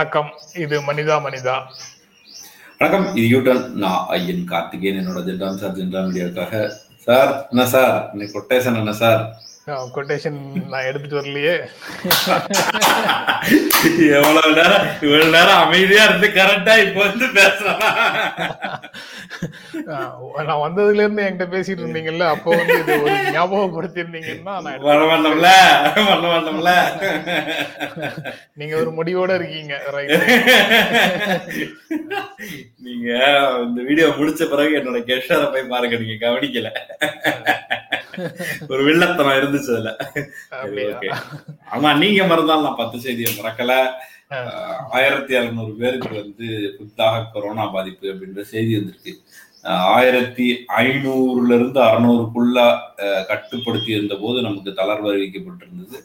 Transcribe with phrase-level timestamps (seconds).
[0.00, 0.28] வணக்கம்.
[0.54, 1.54] இது மனிதா மனிதா.
[2.78, 3.14] வணக்கம்.
[3.14, 8.08] இது யூட்டன் நான் ஐயன் கார்த்திகேயன் என்னோட ஜென்ராம் சார் ஜென்ராம் மீடியாவுக்காக சார் என்ன சார்?
[8.12, 9.20] இன்னைக்கு கொட்டேஷன் என்ன சார்.
[9.94, 10.38] கொட்டேஷன்
[10.68, 11.54] நான் எடுத்துட்டு வரலையே.
[14.14, 17.82] எவ்வளவு நேரம் இவ்வளவு நேரம் அமைதியா இருந்து கரெக்டா இப்ப வந்து பேசுறேன்.
[19.90, 25.04] ஆஹ் நான் வந்ததுல இருந்து என்கிட்ட பேசிட்டு இருந்தீங்கல்ல அப்போ வந்து இது ஒரு ஞாபகப்படுத்திருந்தீங்கன்னா நான் எடுத்து- வர
[25.06, 25.50] வேண்டாம்ல
[26.10, 26.72] வர வேண்டாம்ல
[28.54, 29.74] நீங்க ஒரு முடிவோட இருக்கீங்க
[32.80, 33.08] நீங்க
[33.64, 36.68] இந்த வீடியோ முடிச்ச பிறகு என்னோட கெஷரை போய் பாருங்க நீங்க கவனிக்கல.
[38.68, 39.98] ஒரு வில்லத்தனம் இருந்துச்சு
[40.60, 40.82] அதுல.
[41.74, 43.74] ஆமா நீங்க மறந்தாலும் பத்து செய்தியை மறக்கல.
[44.96, 49.12] ஆயிரத்தி அறுநூறு பேருக்கு வந்து புத்தாக கொரோனா பாதிப்பு அப்படின்ற செய்தி வந்திருக்கு.
[49.94, 50.46] ஆயிரத்தி
[50.82, 52.58] ஐநூறுல இருந்து அறுநூறுக்குள்ள
[53.30, 55.98] கட்டுப்படுத்தி இருந்த போது நமக்கு தளர்வு அறிவிக்கப்பட்டிருந்தது.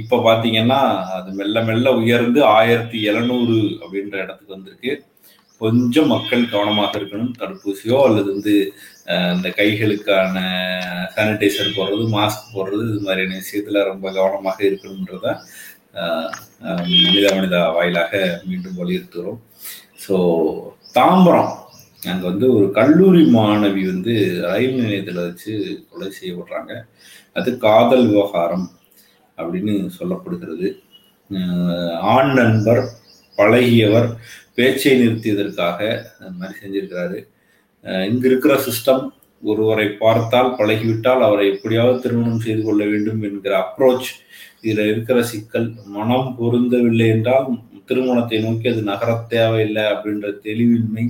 [0.00, 0.80] இப்ப பாத்தீங்கன்னா
[1.16, 4.92] அது மெல்ல மெல்ல உயர்ந்து ஆயிரத்தி எழுநூறு அப்படின்ற இடத்துக்கு வந்திருக்கு.
[5.60, 7.32] கொஞ்சம் மக்கள் கவனமாக இருக்கணும்.
[7.40, 8.54] தடுப்பூசியோ அல்லது வந்து
[9.34, 10.36] இந்த கைகளுக்கான
[11.14, 15.26] சானிடைசர் போடுறது மாஸ்க் போடுறது இது மாதிரியான விஷயத்துல ரொம்ப கவனமாக இருக்கணுன்றத
[16.88, 18.12] மனிதா மனிதா வாயிலாக
[18.48, 19.38] மீண்டும் வலியுறுத்துகிறோம்.
[20.04, 20.16] ஸோ
[20.96, 21.52] தாம்பரம்.
[22.10, 24.14] அங்கே வந்து ஒரு கல்லூரி மாணவி வந்து
[24.46, 25.52] ரயில் நிலையத்தில் வச்சு
[25.90, 26.72] கொலை செய்யப்படுறாங்க.
[27.38, 28.66] அது காதல் விவகாரம்
[29.38, 30.68] அப்படின்னு சொல்லப்படுகிறது.
[32.14, 32.82] ஆண் நண்பர்
[33.38, 34.08] பழகியவர்
[34.58, 35.80] பேச்சை நிறுத்தியதற்காக
[36.20, 37.18] அந்த மாதிரி செஞ்சிருக்கிறாரு.
[38.08, 39.02] இங்கு இருக்கிற சிஸ்டம்
[39.42, 44.08] ஒருவரை பார்த்தால் பழகிவிட்டால் அவரை எப்படியாவது திருமணம் செய்து கொள்ள வேண்டும் என்கிற அப்ரோச்
[44.64, 45.68] இதில் இருக்கிற சிக்கல்.
[45.96, 47.46] மனம் பொருந்தவில்லை என்றால்
[47.88, 51.04] திருமணத்தை நோக்கி அது நகர தேவையில்லை அப்படின்ற தெளிவின்மை.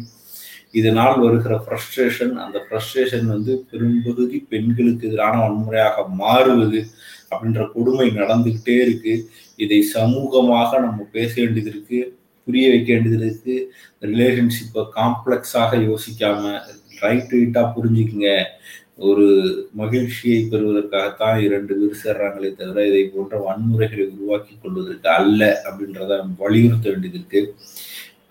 [0.80, 6.80] இதனால் வருகிற ஃப்ரஸ்ட்ரேஷன் அந்த ஃப்ரஸ்ட்ரேஷன் வந்து பெரும்பகுதி பெண்களுக்கு எதிரான வன்முறையாக மாறுவது
[7.30, 9.14] அப்படின்ற கொடுமை நடந்துகிட்டே இருக்கு.
[9.64, 12.00] இதை சமூகமாக நம்ம பேச வேண்டியது இருக்கு.
[12.46, 13.54] புரிய வைக்க வேண்டியது இருக்கு
[14.10, 16.42] ரிலேஷன்ஷிப்பை காம்ப்ளெக்ஸாக யோசிக்காம
[17.02, 18.28] ரைட் ரைட்டா புரிஞ்சுக்குங்க.
[19.08, 19.24] ஒரு
[19.80, 27.18] மகிழ்ச்சியை பெறுவதற்காகத்தான் இரண்டு பேர் சேர்றாங்களே தவிர இதை போன்ற வன்முறைகளை உருவாக்கி கொள்வதற்கு அல்ல அப்படின்றத வலியுறுத்த வேண்டியது
[27.20, 27.40] இருக்கு.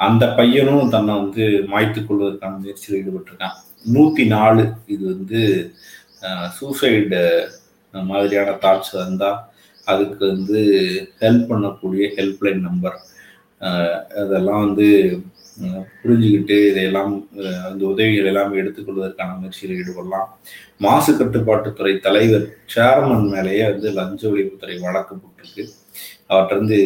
[0.06, 1.44] அந்த பையனும் தன்னை வந்து
[1.74, 3.60] மாய்த்து கொள்வதற்கான முயற்சியில் ஈடுபட்டிருக்கான்.
[3.96, 5.42] நூத்தி நாலு இது வந்து
[6.58, 7.22] சூசைடு
[7.94, 9.30] மாதிரியான தாட்ஸ் வந்தா
[9.88, 10.62] அதுக்கு வந்து
[11.22, 12.98] ஹெல்ப் பண்ணக்கூடிய ஹெல்ப்லைன் நம்பர்
[14.22, 14.88] அதெல்லாம் வந்து
[16.02, 17.12] புரிஞ்சுக்கிட்டு இதையெல்லாம்
[17.68, 20.30] அந்த உதவிகள் எல்லாம் எடுத்துக்கொள்வதற்கான முயற்சியில் ஈடுபடலாம்.
[20.86, 25.64] மாசு கட்டுப்பாட்டுத்துறை தலைவர் சேர்மன் மேலேயே வந்து லஞ்ச ஒழிப்புத்துறை வழக்கு போட்டிருக்கு.
[26.32, 26.80] அவற்றிருந்து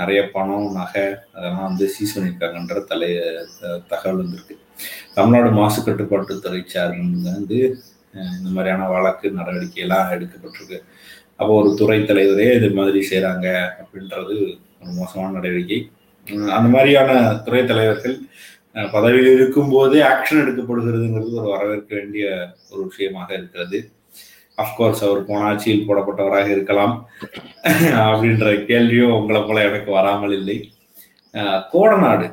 [0.00, 1.06] நிறைய பணம் நகை
[1.36, 3.10] அதெல்லாம் வந்து சீஸ் பண்ணியிருக்காங்கன்ற தலை
[3.92, 4.54] தகவல் வந்திருக்கு.
[5.16, 7.58] தமிழ்நாடு மாசு கட்டுப்பாட்டுத்துறை சேர்மன் வந்து
[8.38, 10.78] இந்த மாதிரியான வழக்கு நடவடிக்கை எல்லாம் எடுக்கப்பட்டிருக்கு.
[11.38, 13.48] அப்போ ஒரு துறை தலைவரே இது மாதிரி செய்கிறாங்க
[13.82, 14.36] அப்படின்றது
[14.82, 15.80] ஒரு மோசமான நடவடிக்கை.
[16.56, 17.10] அந்த மாதிரியான
[17.44, 18.16] துறை தலைவர்கள்
[18.94, 22.26] பதவியில் இருக்கும் போதே ஆக்ஷன் எடுக்கப்படுகிறதுங்கிறது ஒரு வரவேற்க வேண்டிய
[22.70, 23.78] ஒரு விஷயமாக இருக்கிறது.
[24.62, 26.94] அஃப்கோர்ஸ் அவர் போன ஆட்சியில் போடப்பட்டவராக இருக்கலாம்.
[28.06, 30.56] அப்படின்ற கேள்வியும் உங்களை போல எனக்கு வராமல் இல்லை.
[31.74, 32.28] கோடநாடு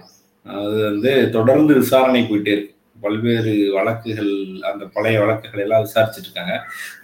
[0.46, 2.74] அது வந்து தொடர்ந்து விசாரணை போயிட்டே இருக்கு.
[3.04, 4.34] பல்வேறு வழக்குகள்
[4.70, 6.56] அந்த பழைய வழக்குகள் எல்லாம் விசாரிச்சுட்டு இருக்காங்க.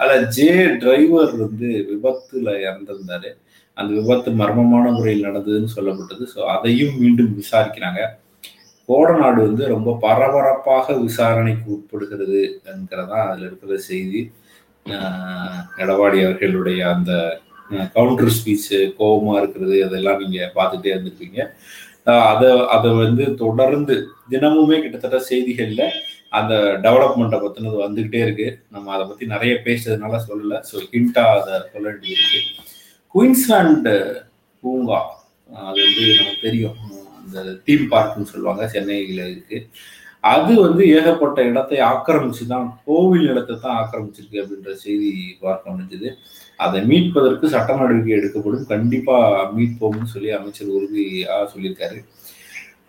[0.02, 0.50] அதில் ஜே
[0.81, 3.29] டிரைவர் வந்து விபத்துல இறந்திருந்தாரு.
[3.77, 6.23] அந்த விபத்து மர்மமான முறையில் நடந்ததுன்னு சொல்லப்பட்டது.
[6.33, 8.01] ஸோ அதையும் மீண்டும் விசாரிக்கிறாங்க.
[8.89, 12.41] கோடநாடு வந்து ரொம்ப பரபரப்பாக விசாரணைக்கு உட்படுகிறது
[12.71, 14.21] என்கிறதா அதில் இருக்கிற செய்தி.
[15.83, 17.11] எடப்பாடி அவர்களுடைய அந்த
[17.95, 18.67] கவுண்டர் ஸ்பீச்
[18.99, 21.39] கோபமாக இருக்கிறது அதெல்லாம் நீங்கள் பார்த்துட்டே இருந்திருப்பீங்க.
[22.31, 23.95] அதை அதை வந்து தொடர்ந்து
[24.33, 25.87] தினமுமே கிட்டத்தட்ட செய்திகளில்
[26.39, 26.53] அந்த
[26.85, 28.47] டெவலப்மெண்ட்டை பற்றினது வந்துக்கிட்டே இருக்கு.
[28.75, 30.59] நம்ம அதை பற்றி நிறைய பேசுறதுனால சொல்லலை.
[30.69, 32.39] ஸோ ஹிண்டா அதை சொல்ல வேண்டியிருக்கு
[33.16, 33.91] குயின்ஸ்லாண்டு
[34.64, 34.97] பூங்கா.
[35.67, 36.79] அது வந்து நமக்கு தெரியும்.
[37.20, 39.58] அந்த தீம் பார்க்னு சொல்லுவாங்க சென்னையில் இருக்கு.
[40.34, 45.12] அது வந்து ஏகப்பட்ட இடத்தை ஆக்கிரமிச்சு தான் கோவில் நிலத்தை தான் ஆக்கிரமிச்சிருக்கு அப்படின்ற செய்தி
[45.46, 46.09] பார்க்க முடிஞ்சது.
[46.66, 48.67] அதை மீட்பதற்கு சட்ட நடவடிக்கை எடுக்கப்படும்.
[48.73, 49.17] கண்டிப்பா
[49.58, 52.00] மீட்போம்னு சொல்லி அமைச்சர் உறுதியா சொல்லியிருக்காரு.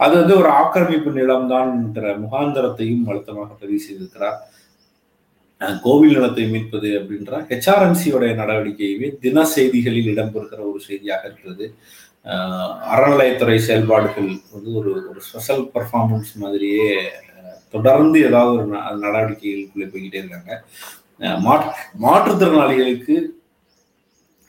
[0.05, 4.39] அது வந்து ஒரு ஆக்கிரமிப்பு நிலம்தான் என்ற முகாந்தரத்தையும் அழுத்தமாக பதிவு செய்திருக்கிறார்.
[5.83, 11.75] கோவில் நிலத்தை மீட்பது அப்படின்ற ஹெச்ஆர்எம்சியோடைய நடவடிக்கையுமே தின செய்திகளில் இடம்பெறுகிற ஒரு செய்தியாக இருக்கிறது.
[12.95, 17.01] அறநிலையத்துறை செயல்பாடுகள் வந்து ஒரு ஒரு ஸ்பெஷல் பர்ஃபார்மன்ஸ் மாதிரியே
[17.71, 20.65] தொடர்ந்து ஏதாவது ஒரு ந- நடவடிக்கைகளுக்குள்ளே போய்கிட்டே இருக்காங்க.
[21.39, 21.71] மாற்று
[22.03, 23.25] மாற்றுத்திறனாளிகளுக்கு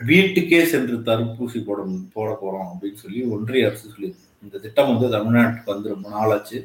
[0.06, 5.66] வீட்டுக்கே சென்று தடுப்பூசி போட போட போறோம் அப்படின்னு சொல்லி ஒன்றிய அரசு சொல்லி இந்த திட்டம் வந்து தமிழ்நாட்டுக்கு
[5.66, 6.64] வந்து ரொம்ப நாளாச்சு.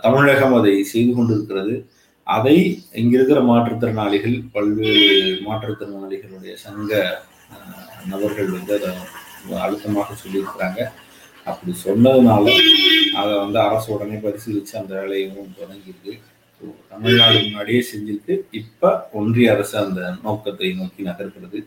[0.00, 1.86] தமிழகம் அதை செய்து கொண்டிருக்கிறது.
[2.26, 2.56] அதை
[3.00, 6.92] இங்க இருக்கிற மாற்றுத்திறனாளிகள் பல்வேறு மாற்றுத்திறனாளிகளுடைய சங்க
[8.12, 8.90] நபர்கள் வந்து அதை
[9.64, 10.80] அழுத்தமாக சொல்லியிருக்கிறாங்க.
[11.50, 12.44] அப்படி சொன்னதுனால
[13.20, 16.14] அதை வந்து அரசு உடனே பரிசீலிச்சு அந்த வேலையும் தொடங்கியிருக்கு.
[16.92, 18.90] தமிழ்நாடு முன்னாடியே செஞ்சுட்டு இப்போ
[19.20, 21.58] ஒன்றிய அரசு அந்த நோக்கத்தை நோக்கி நகர்கிறது.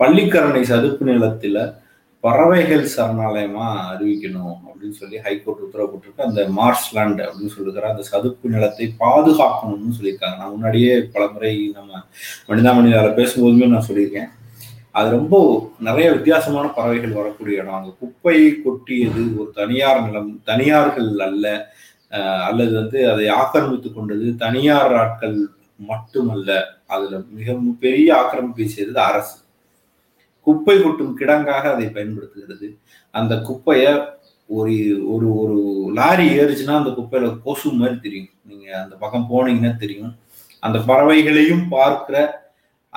[0.00, 1.60] பள்ளிக்கரணை சதுப்பு நிலத்தில்
[2.24, 6.26] பறவைகள் சரணாலயமா அறிவிக்கணும் அப்படின்னு சொல்லி ஹைகோர்ட் உத்தரவு போட்டிருக்கு.
[6.28, 10.38] அந்த மார்ஷ்லாண்ட் அப்படின்னு சொல்லுகிற அந்த சதுப்பு நிலத்தை பாதுகாக்கணும்னு சொல்லியிருக்காங்க.
[10.42, 12.02] நான் முன்னாடியே பல முறை நம்ம
[12.50, 14.30] மனிதாமணியால பேசும்போதுமே நான் சொல்லியிருக்கேன்.
[14.98, 15.34] அது ரொம்ப
[15.88, 17.76] நிறைய வித்தியாசமான பறவைகள் வரக்கூடிய இடம்.
[17.78, 21.46] அங்கே குப்பையை கொட்டியது ஒரு தனியார் நிலம் தனியார்கள் அல்ல
[22.48, 25.38] அல்லது வந்து அதை ஆக்கிரமித்து கொண்டது தனியார் ஆட்கள்
[25.90, 26.50] மட்டுமல்ல.
[26.94, 27.54] அதுல மிக
[27.84, 29.36] பெரிய ஆக்கிரமிப்பை செய்தது அரசு.
[30.46, 32.68] குப்பை கொட்டும் கிடங்காக அதை பயன்படுத்துகிறது.
[33.14, 33.84] அந்த குப்பைய
[34.48, 34.74] ஒரு
[35.12, 35.56] ஒரு ஒரு
[35.98, 38.32] லாரி ஏறிச்சுன்னா அந்த குப்பையில கொசு மாதிரி தெரியும்.
[38.50, 40.12] நீங்க அந்த பக்கம் போனீங்கன்னா தெரியும்.
[40.66, 42.16] அந்த பறவைகளையும் பார்க்கிற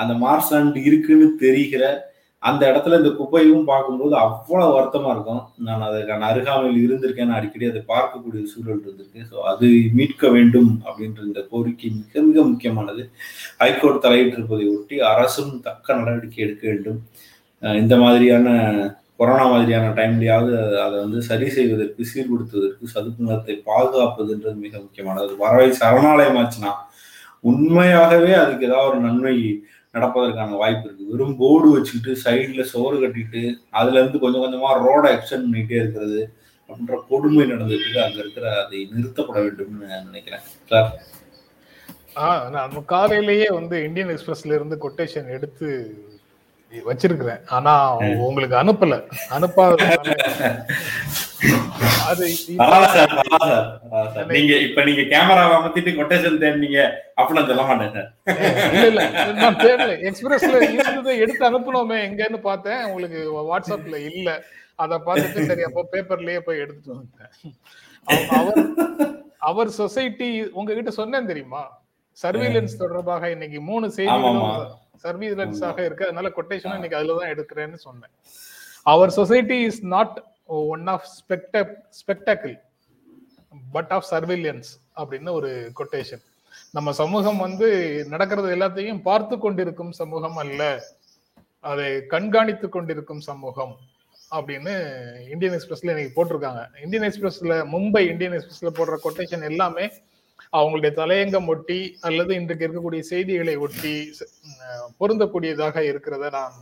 [0.02, 2.14] அந்த மார்சாண்ட் இருக்குன்னு தெரிகிற
[2.44, 5.40] அந்த இடத்துல இந்த குப்பையும் பார்க்கும்போது அவ்வளவு வருத்தமா இருக்கும்.
[5.68, 7.30] நான் அதுக்கான அருகாமையில் இருந்திருக்கேன்.
[7.30, 9.22] நான் அடிக்கடி அதை பார்க்கக்கூடிய சூழல் இருந்திருக்கு.
[9.32, 9.68] ஸோ அது
[10.00, 13.04] மீட்க வேண்டும் அப்படின்ற இந்த கோரிக்கை மிக மிக முக்கியமானது.
[13.62, 17.00] ஹைகோர்ட் தலையிட்டிருப்பதை ஒட்டி அரசும் தக்க நடவடிக்கை எடுக்க வேண்டும்.
[17.62, 18.48] இந்த மாதிரியான
[19.18, 25.36] கொரோனா மாதிரியான டைம்லயாவது அதை வந்து சரி செய்வதற்கு சீர்படுத்துவதற்கு சதுப்பு நிலத்தை பாதுகாப்பதுன்றது மிக முக்கியமானது.
[25.36, 26.72] பறவை சரணாலயமாச்சுன்னா
[27.44, 29.36] உண்மையாகவே அதுக்கு ஏதாவது ஒரு நன்மை
[29.94, 31.10] நடப்பதற்கான வாய்ப்பு இருக்கு.
[31.12, 36.20] வெறும் போர்டு வச்சுக்கிட்டு சைட்ல சோறு கட்டிட்டு அதுல இருந்து கொஞ்சம் கொஞ்சமா ரோட எக்ஸ்டெண்ட் பண்ணிட்டே இருக்கிறது
[36.70, 40.44] அப்படின்ற கொடுமை நடந்துட்டு அங்கே அங்க இருக்கிற அதை நிறுத்தப்பட வேண்டும்னு நான் நினைக்கிறேன்.
[40.66, 40.90] சார்
[42.16, 45.70] ஆஹ் நம்ம காலையிலேயே வந்து இந்தியன் எக்ஸ்பிரஸ்ல இருந்து கொட்டேஷன் எடுத்து
[46.86, 47.42] வச்சிருக்கிறேன்.
[47.50, 47.74] ஆனா
[48.20, 48.96] உங்களுக்கு அனுப்பல.
[52.08, 52.26] அது
[52.88, 53.14] சார்.
[54.28, 56.80] நீங்க இப்ப நீங்க கேமராவை அமர்த்திட்டு கொட்டேஷன் தேடினீங்க
[57.14, 58.10] அப்படி நான் சொல்ல மாட்டேன் சார்.
[58.74, 59.04] இல்ல இல்ல.
[59.34, 59.94] நான் தேடல.
[60.02, 62.84] எக்ஸ்பிரஸ்ல இருந்ததை எடுத்து அனுப்பணுமே எங்கன்னு பார்த்தேன்.
[62.84, 63.20] உங்களுக்கு
[63.50, 64.30] வாட்ஸ்அப்ல இல்ல.
[64.76, 67.32] அத பார்த்துட்டு சரி அப்போ பேப்பர்லயே போய் எடுத்துட்டு வந்தேன்
[68.08, 68.60] அவ- அவர்
[69.38, 71.62] அவர் சொசைட்டி உங்ககிட்ட சொன்னேன் தெரியுமா?
[72.18, 74.52] சர்வீலன்ஸ் தொடர்பாக இன்னைக்கு மூணு செய்திகளும் ஆமா.
[75.04, 76.08] சர்வீலன்ஸாக இருக்கு.
[76.10, 78.14] அதனால கொட்டேஷன் இன்னைக்கு அதுல தான் எடுக்கிறேன்னு சொன்னேன்.
[78.94, 80.16] அவர் society is not
[80.74, 81.06] one of
[82.00, 82.56] spectacle
[83.76, 84.72] but of surveillance
[85.02, 86.24] அப்படின்னு ஒரு கொட்டேஷன்
[86.76, 87.68] நம்ம சமூகம் வந்து
[88.14, 90.62] நடக்கிறது எல்லாத்தையும் பார்த்து கொண்டிருக்கும் சமூகம் அல்ல.
[91.72, 93.76] அதை கண்காணித்து கொண்டிருக்கும் சமூகம்
[94.36, 94.74] அப்படின்னு
[95.34, 96.62] இந்தியன் எக்ஸ்பிரஸ்ல இன்னைக்கு போட்டிருக்காங்க.
[96.84, 99.86] இந்தியன் எக்ஸ்பிரஸ்ல மும்பை இந்தியன் எக்ஸ்பிரஸ்ல போடுற கொட்டேஷன் எல்லாமே
[100.54, 103.94] அவங்களுடைய தலையங்கம் ஒட்டி அல்லது இன்றைக்கு இருக்கக்கூடிய செய்திகளை ஒட்டி
[105.02, 106.56] பொருந்தக்கூடியதாக இருக்கிறத நான்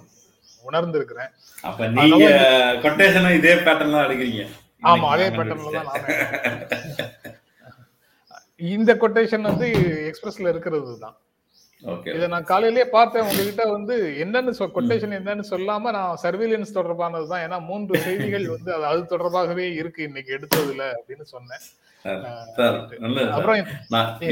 [0.70, 1.32] உணர்ந்திருக்கிறேன்.
[1.70, 2.26] அப்ப நீங்க
[2.86, 4.44] கொட்டேஷனும் இதே பேட்டர்ன் தான் எடுக்கிறீங்க
[4.92, 5.90] ஆமா அதே பேட்டர்ன்ல தான்
[8.76, 9.68] இந்த கொட்டேஷன் வந்து
[10.10, 11.16] எக்ஸ்பிரஸ்ல இருக்கிறது தான்.
[12.16, 13.26] இதை நான் காலையிலேயே பார்த்தேன்.
[13.30, 13.94] உங்ககிட்ட வந்து
[14.24, 17.44] என்னன்னு கொட்டேஷன் என்னன்னு சொல்லாம நான் சர்வீலன்ஸ் தொடர்பானது தான்.
[17.46, 21.64] ஏன்னா மூன்று செய்திகள் வந்து அது அது தொடர்பாகவே இருக்கு இன்னைக்கு எடுத்ததுல அப்படின்னு சொன்னேன்.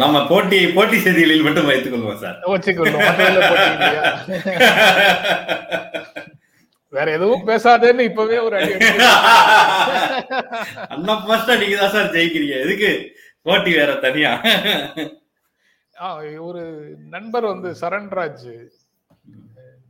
[0.03, 2.37] நம்ம போட்டி போட்டி செய்திகளில் மட்டும் வைத்துக் கொள்வோம் சார்?
[6.93, 8.73] வேற எதுவும் பேசாதேன்னு இப்பவே ஒரு அடி.
[10.93, 12.11] அண்ணா ஃபர்ஸ்டா நீங்க தான் சார்?
[12.15, 12.55] ஜெயிக்கிறீங்க.
[12.65, 12.91] எதுக்கு?
[13.45, 14.31] போட்டி வேற தனியா.
[16.39, 18.67] ஒரு நண்பர் வந்து சரண்ராஜ்.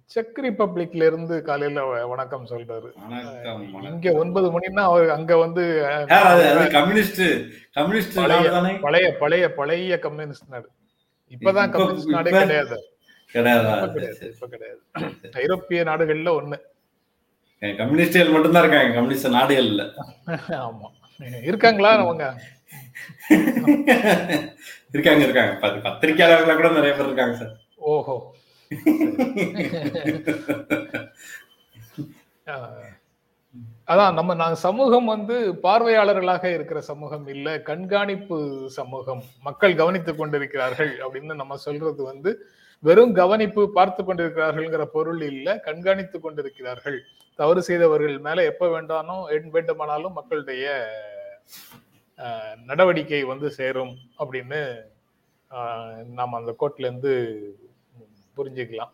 [0.06, 2.92] செக் ரிப்பப்ளிக்ல இருந்து காலையில வணக்கம் சொல்றாரு.
[3.84, 5.86] இங்க ஒன்பது மணின்னா அவர் அங்க வந்து
[6.72, 7.22] கம்யூனிஸ்ட்
[7.74, 8.16] கம்யூனிஸ்ட்
[8.82, 10.70] பழைய பழைய பழைய கம்யூனிஸ்ட் நாடு.
[11.30, 12.94] இப்பதான் இப்ப- கம்யூனிஸ்ட் நாடே கிடையாது.
[13.34, 14.24] கிடையாதா?
[14.24, 14.82] இப்ப கிடையாது
[15.32, 16.60] ஐரோப்பிய நாடுகள்ல
[17.60, 17.76] ஒண்ணு.
[17.78, 19.84] கம்யூனிஸ்டுகள் மட்டும்தான் இருக்காங்க கம்யூனிஸ்ட் நாடுகள் இல்ல
[20.48, 20.80] ஆமா.
[21.44, 22.42] இருக்காங்களா அவங்க?
[24.92, 25.60] இருக்காங்க இருக்காங்க.
[25.62, 27.58] பத்- பத்திரிக்கையாளர்களா கூட நிறைய பேர் இருக்காங்க சார்.
[27.92, 28.34] ஓஹோ.
[33.88, 41.34] அதான் நம்ம நாங்க சமூகம் வந்து பார்வையாளர்களாக இருக்கிற சமூகம் இல்ல கண்காணிப்பு சமூகம் மக்கள் கவனித்துக் கொண்டிருக்கிறார்கள் அப்படின்னு
[41.34, 42.48] நம்ம சொல்றது வந்து
[42.84, 47.04] வெறும் கவனிப்பு பார்த்து கொண்டிருக்கிறார்கள்ங்கிற பொருள் இல்ல கண்காணித்து கொண்டிருக்கிறார்கள்.
[47.40, 50.90] தவறு செய்தவர்கள் மேல எப்ப வேண்டானோ என் வேண்டுமானாலும் மக்களுடைய
[52.66, 54.82] நடவடிக்கை வந்து சேரும் அப்படின்னு
[56.06, 57.14] நாம் அந்த கோட்ல இருந்து
[58.38, 58.92] புரிஞ்சுக்கலாம்.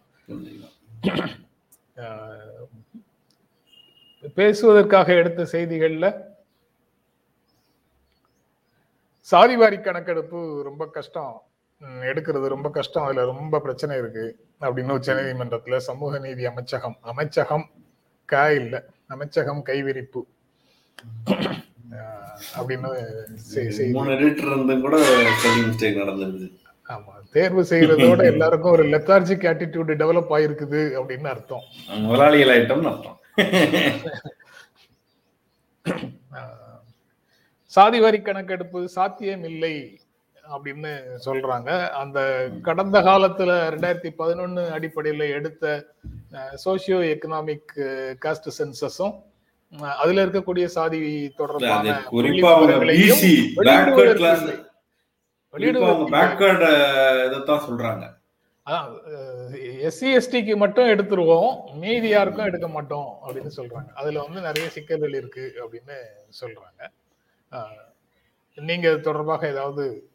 [4.34, 6.24] பேசுவதற்காக எடுத்த செய்திகள்ல
[9.32, 11.42] சாதிவாரி கணக்கெடுப்பு ரொம்ப கஷ்டம்.
[11.82, 13.04] எடுக்கிறது ரொம்ப கஷ்டம்.
[13.04, 14.46] அதுல ரொம்ப பிரச்சனை இருக்கு.
[14.62, 17.70] அப்படின்னு உச்ச நீதிமன்றத்துல சமூக நீதி அமைச்சகம் அமைச்சகம்
[18.26, 18.82] க இல்லை.
[19.08, 20.22] அமைச்சகம் கைவிரிப்பு.
[22.58, 22.90] அப்படின்னு
[26.90, 31.66] ஆமா தேர்வு செய்யறதோட எல்லாருக்கும் ஒரு லெத்தார்ஜிக் ஆட்டிடியூட் டெவலப் ஆயிருக்குது அப்படின்னு அர்த்தம்.
[31.88, 33.20] முதலாளிகள் ஐட்டம்னு அர்த்தம்.
[37.64, 40.00] சாதி வாரி கணக்கெடுப்பு சாத்தியம் இல்லை
[40.58, 40.92] அப்படின்னு
[41.26, 41.90] சொல்றாங்க.
[41.90, 45.86] அந்த கடந்த காலத்துல ரெண்டாயிரத்தி பதினொன்னு அடிப்படையில எடுத்த
[46.66, 47.74] சோசியோ எக்கனாமிக்
[48.26, 49.16] காஸ்ட் சென்சஸும்
[49.72, 52.02] அதுல இருக்கக்கூடிய சாதி தொடர்பான
[57.68, 58.16] சொல்றாங்க.
[59.88, 61.74] எஸ்சி எஸ்டிக்கு மட்டும் எடுத்துருவோம்.
[61.74, 63.92] மீதி யாருக்கும் எடுக்க மாட்டோம் அப்படின்னு சொல்றாங்க.
[63.94, 65.98] அதுல வந்து நிறைய சிக்கல்கள் இருக்கு அப்படின்னு
[66.42, 66.90] சொல்றாங்க.
[68.56, 70.10] நீங்க தொடர்பாக ஏதாவது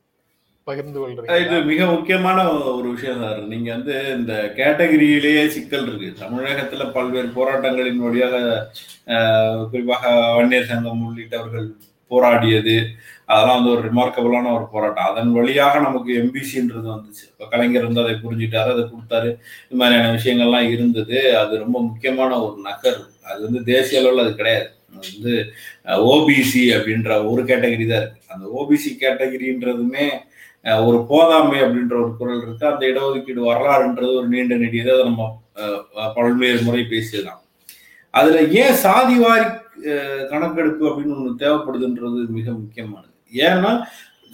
[0.68, 1.38] பகிர்ந்து கொள்றீங்க.
[1.44, 2.38] இது மிக முக்கியமான
[2.78, 3.40] ஒரு விஷயம் சார்.
[3.52, 6.10] நீங்க வந்து இந்த கேட்டகரியிலேயே சிக்கல் இருக்கு.
[6.24, 8.36] தமிழகத்துல பல்வேறு போராட்டங்களின் வழியாக
[9.70, 11.68] குறிப்பாக வன்னியர் சங்கம் உள்ளிட்டவர்கள்
[12.10, 12.76] போராடியது.
[13.32, 15.08] அதெல்லாம் வந்து ஒரு ரிமார்க்கபிளான ஒரு போராட்டம்.
[15.10, 17.24] அதன் வழியாக நமக்கு எம்பிசின்றது வந்துச்சு.
[17.30, 19.30] இப்போ கலைஞர் வந்து அதை புரிஞ்சுட்டாரு அதை கொடுத்தாரு.
[19.68, 21.18] இது மாதிரியான விஷயங்கள்லாம் இருந்தது.
[21.42, 23.00] அது ரொம்ப முக்கியமான ஒரு நகர்.
[23.30, 24.68] அது வந்து தேசிய அளவில் அது கிடையாது.
[25.04, 25.32] வந்து
[26.12, 28.20] ஓபிசி அப்படின்ற ஒரு கேட்டகரி தான் இருக்கு.
[28.34, 30.06] அந்த ஓபிசி கேட்டகரின்றதுமே
[30.88, 32.72] ஒரு போதாமை அப்படின்ற ஒரு குரல் இருக்கு.
[32.72, 34.90] அந்த இடஒதுக்கீடு வரலாறுன்றது ஒரு நீண்ட நெடியதை.
[34.96, 35.22] அதை நம்ம
[36.16, 37.40] பல்வேறு முறை பேசியதான்
[38.14, 39.46] அதுல ஏன் சாதிவாரி
[40.32, 43.14] கணக்கெடுப்பு அப்படின்னு ஒன்று தேவைப்படுதுன்றது மிக முக்கியமானது.
[43.46, 43.72] ஏன்னா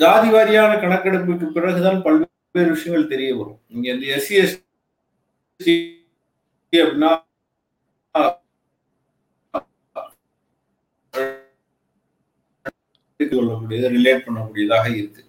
[0.03, 3.61] ஜாதி வாரியான கணக்கெடுப்புக்கு பிறகுதான் பல்வேறு விஷயங்கள் தெரிய வரும்.
[3.75, 5.77] இங்க இந்த எஸ்சி எஸ்டி
[6.83, 7.13] அப்படின்னா
[13.31, 15.23] கொள்ளக்கூடியது ரிலேட் பண்ணக்கூடியதாக இருக்கு.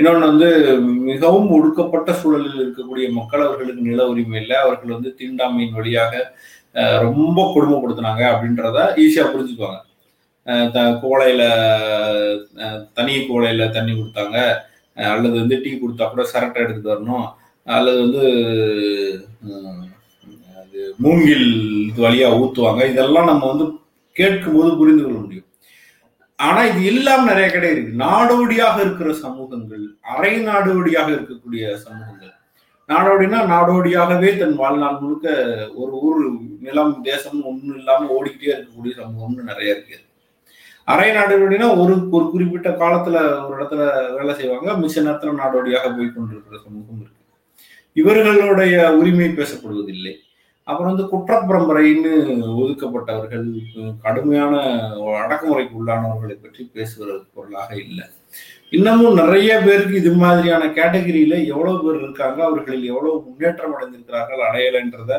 [0.00, 0.48] இன்னொன்று வந்து
[1.10, 4.56] மிகவும் ஒடுக்கப்பட்ட சூழலில் இருக்கக்கூடிய மக்கள் அவர்களுக்கு நில உரிமை இல்லை.
[4.64, 6.12] அவர்கள் வந்து தீண்டாமையின் வழியாக
[7.06, 9.80] ரொம்ப கொடுமைப்படுத்தினாங்க அப்படின்றத ஈஸியாக புரிஞ்சுக்குவாங்க.
[11.02, 11.46] கோலையில்
[12.98, 14.38] தனி கோலையில் தண்ணி கொடுத்தாங்க.
[15.12, 17.26] அல்லது வந்து டீ கொடுத்தா கூட சரட்டை எடுத்துட்டு வரணும்.
[17.76, 18.24] அல்லது வந்து
[20.60, 21.46] அது மூங்கில்
[21.88, 23.66] இது வழியாக ஊற்றுவாங்க இதெல்லாம் நம்ம வந்து
[24.16, 25.49] கேட்கும்போது புரிந்து கொள்ள முடியும்.
[26.46, 27.92] ஆனா இது இல்லாம நிறைய கடை இருக்கு.
[28.04, 29.82] நாடோடியாக இருக்கிற சமூகங்கள்
[30.14, 32.34] அரை நாடோடியாக இருக்கக்கூடிய சமூகங்கள்.
[32.88, 35.26] நாடோடினா நாடோடியாகவே தன் வாழ்நாள் முழுக்க
[35.74, 36.22] ஒரு ஊர்
[36.60, 39.98] நிலம் தேசம் ஒன்றும் இல்லாம ஓடிக்கிட்டே இருக்கக்கூடிய சமூகம்னு நிறைய இருக்கு.
[40.84, 43.16] அரை நாடோடினா ஒரு ஒரு குறிப்பிட்ட காலத்துல
[43.46, 43.82] ஒரு இடத்துல
[44.16, 44.72] வேலை செய்வாங்க.
[44.72, 47.18] மிச்ச நேரத்துல நாடோடியாக போய் கொண்டிருக்கிற சமூகம் இருக்கு.
[47.92, 50.14] இவர்களுடைய உரிமை பேசப்படுவதில்லை.
[50.70, 52.12] அப்புறம் வந்து குற்றப்பரம்பரைன்னு
[52.60, 53.46] ஒதுக்கப்பட்டவர்கள்
[54.06, 54.54] கடுமையான
[55.22, 58.06] அடக்குமுறைக்கு உள்ளானவர்களை பற்றி பேசுகிற பொருளாக இல்லை.
[58.78, 65.18] இன்னமும் நிறைய பேருக்கு இது மாதிரியான கேட்டகரியில எவ்வளவு பேர் இருக்காங்க அவர்களில் எவ்வளவு முன்னேற்றம் அடைந்திருக்கிறார்கள் அடையலைன்றத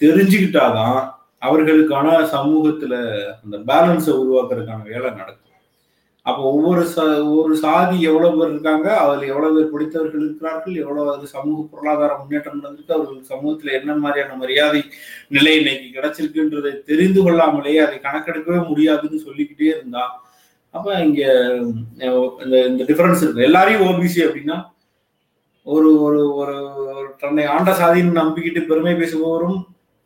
[0.00, 1.00] தெரிஞ்சுக்கிட்டாதான்
[1.42, 2.94] அவர்களுக்கான சமூகத்துல
[3.42, 5.43] அந்த பேலன்ஸை உருவாக்குறதுக்கான வேலை நடக்கும்.
[6.26, 7.02] அப்போ ஒவ்வொரு ச
[7.38, 12.58] ஒரு சாதி எவ்வளவு பேர் இருக்காங்க அதில் எவ்வளவு பேர் பிடித்தவர்கள் இருக்கிறார்கள் எவ்வளவு அது சமூக பொருளாதார முன்னேற்றம்
[12.58, 14.80] நடந்திருக்கு அவர்கள் சமூகத்தில் என்ன மாதிரியான மரியாதை
[15.28, 20.04] நிலை இன்னைக்கு கிடைச்சிருக்குன்றதை தெரிந்து கொள்ளாமலேயே அதை கணக்கெடுக்கவே முடியாதுன்னு சொல்லிக்கிட்டே இருந்தா
[20.74, 21.20] அப்ப இங்க
[22.44, 23.46] இந்த இந்த டிஃபரன்ஸ் இருக்கு.
[23.48, 24.56] எல்லாரையும் ஓபிசி அப்படின்னா
[25.66, 26.54] ஒரு ஒரு ஒரு
[27.22, 29.58] தன்னை ஆண்ட சாதின்னு நம்பிக்கிட்டு பெருமை பேசுபவரும்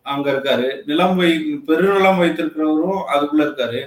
[0.06, 0.68] அங்க இருக்காரு.
[0.86, 1.30] நிலம் வை
[1.68, 3.80] பெருநிலம் வைத்திருக்கிறவரும் அதுக்குள்ள இருக்காரு.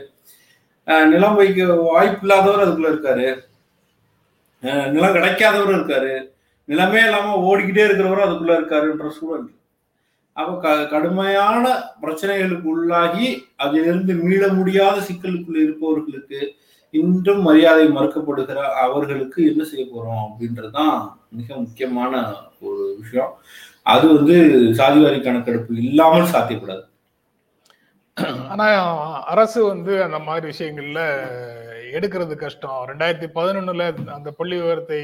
[0.86, 3.28] நிலம் வைக்க வாய்ப்பு இல்லாதவர் அதுக்குள்ள இருக்காரு.
[4.92, 6.14] நிலம் கிடைக்காதவரும் இருக்காரு.
[6.68, 9.50] நிலமே இல்லாம ஓடிக்கிட்டே இருக்கிறவரும் அதுக்குள்ள இருக்காருன்ற சூழல்.
[10.34, 11.64] அப்ப க கடுமையான
[12.02, 16.40] பிரச்சனைகளுக்கு உள்ளாகி அதிலிருந்து மீள முடியாத சிக்கலுக்குள்ள இருப்பவர்களுக்கு
[16.92, 20.96] இன்றும் மரியாதை மறுக்கப்படுகிற அவர்களுக்கு என்ன செய்ய போறோம் அப்படின்றதுதான்
[21.30, 22.24] மிக முக்கியமான
[22.60, 23.34] ஒரு விஷயம்.
[23.84, 24.36] அது வந்து
[24.80, 26.86] சாதிவாரி கணக்கெடுப்பு இல்லாமல் சாத்தியப்படாது.
[28.50, 28.66] ஆனா
[29.24, 31.02] அரசு வந்து அந்த மாதிரி விஷயங்கள்ல
[31.98, 32.82] எடுக்கிறது கஷ்டம்.
[32.88, 33.86] ரெண்டாயிரத்தி பதினொன்னுல
[34.18, 35.00] அந்த புள்ளி விவரத்தை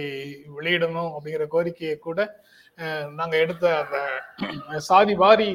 [0.58, 2.20] வெளியிடணும் அப்படிங்கிற கோரிக்கையை கூட
[3.20, 5.50] நாங்க எடுத்த அந்த சாதி வாரி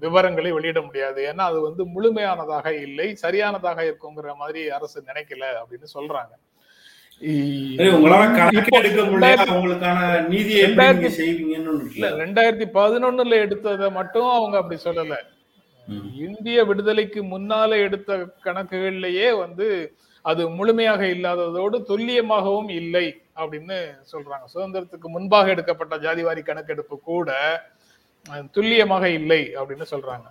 [0.00, 1.32] விவரங்களை வெளியிட முடியாது.
[1.32, 6.34] ஏன்னா அது வந்து முழுமையானதாக இல்லை சரியானதாக இருக்குங்கிற மாதிரி அரசு நினைக்கல அப்படின்னு சொல்றாங்க.
[12.22, 15.16] ரெண்டாயிரத்தி பதினொன்னுல எடுத்ததை மட்டும் அவங்க அப்படி சொல்லல.
[16.26, 19.66] இந்திய விடுதலைக்கு முன்னால எடுத்த கணக்குகள்லயே வந்து
[20.24, 23.06] அது முழுமையாக இல்லாததோடு துல்லியமாகவும் இல்லை
[23.40, 23.76] அப்படின்னு
[24.12, 24.44] சொல்றாங்க.
[24.54, 27.30] சுதந்திரத்துக்கு முன்பாக எடுக்கப்பட்ட ஜாதிவாரி கணக்கெடுப்பு கூட
[28.56, 30.26] துல்லியமாக இல்லை அப்படின்னு சொல்றாங்க.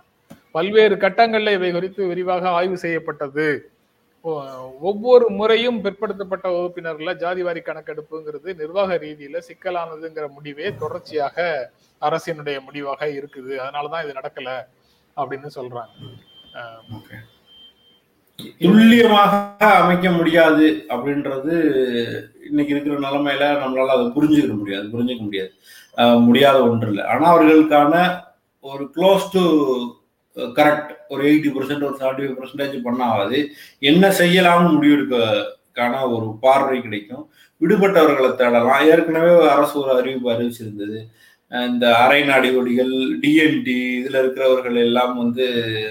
[0.56, 3.46] பல்வேறு கட்டங்கள்ல இவை குறித்து விரிவாக ஆய்வு செய்யப்பட்டது.
[4.88, 11.36] ஒவ்வொரு முறையும் பிற்படுத்தப்பட்ட வகுப்பினர்ல ஜாதிவாரி கணக்கெடுப்புங்கிறது நிர்வாக ரீதியில சிக்கலானதுங்கிற முடிவே தொடர்ச்சியாக
[12.02, 13.52] அரசினுடைய முடிவாக இருக்குது.
[13.64, 14.50] அதனாலதான் இது நடக்கல.
[15.20, 15.94] அப்படின்னு சொல்றாங்க.
[18.58, 21.54] துல்லியமாக அமைக்க முடியாது அப்படின்றது
[22.48, 25.52] இன்னைக்கு இருக்கிற நிலைமையில நம்மளால அதை புரிஞ்சுக்க முடியாது புரிஞ்சுக்க முடியாது.
[26.28, 27.94] முடியாத ஒன்று இல்லை ஆனா அவர்களுக்கான
[28.70, 29.42] ஒரு க்ளோஸ் டு
[30.36, 33.38] கரெக்ட் ஒரு எயிட்டி பர்சன்ட் ஒரு செவன்டி ஃபைவ் பர்சன்டேஜ் பண்ணாவது
[33.90, 37.24] என்ன செய்யலாம்னு முடிவெடுக்கக்கான ஒரு பார்வை கிடைக்கும்.
[37.60, 38.86] விடுபட்டவர்களை தேடலாம்.
[38.90, 40.98] ஏற்கனவே அரசு ஒரு அறிவிப்பு அறிவிச்சிருந்தது.
[41.54, 42.92] இந்த uh, அரை நாடிகொடிகள்
[43.22, 45.44] டிஎன்டி இதுல இருக்கிறவர்கள் எல்லாம் வந்து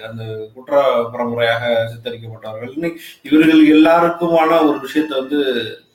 [0.10, 0.82] அந்த குற்ற
[1.14, 2.96] பரம்பரையாக சித்தரிக்கப்பட்டவர்கள்.
[3.22, 5.40] இவர்கள் எல்லாருக்குமான ஒரு விஷயத்த வந்து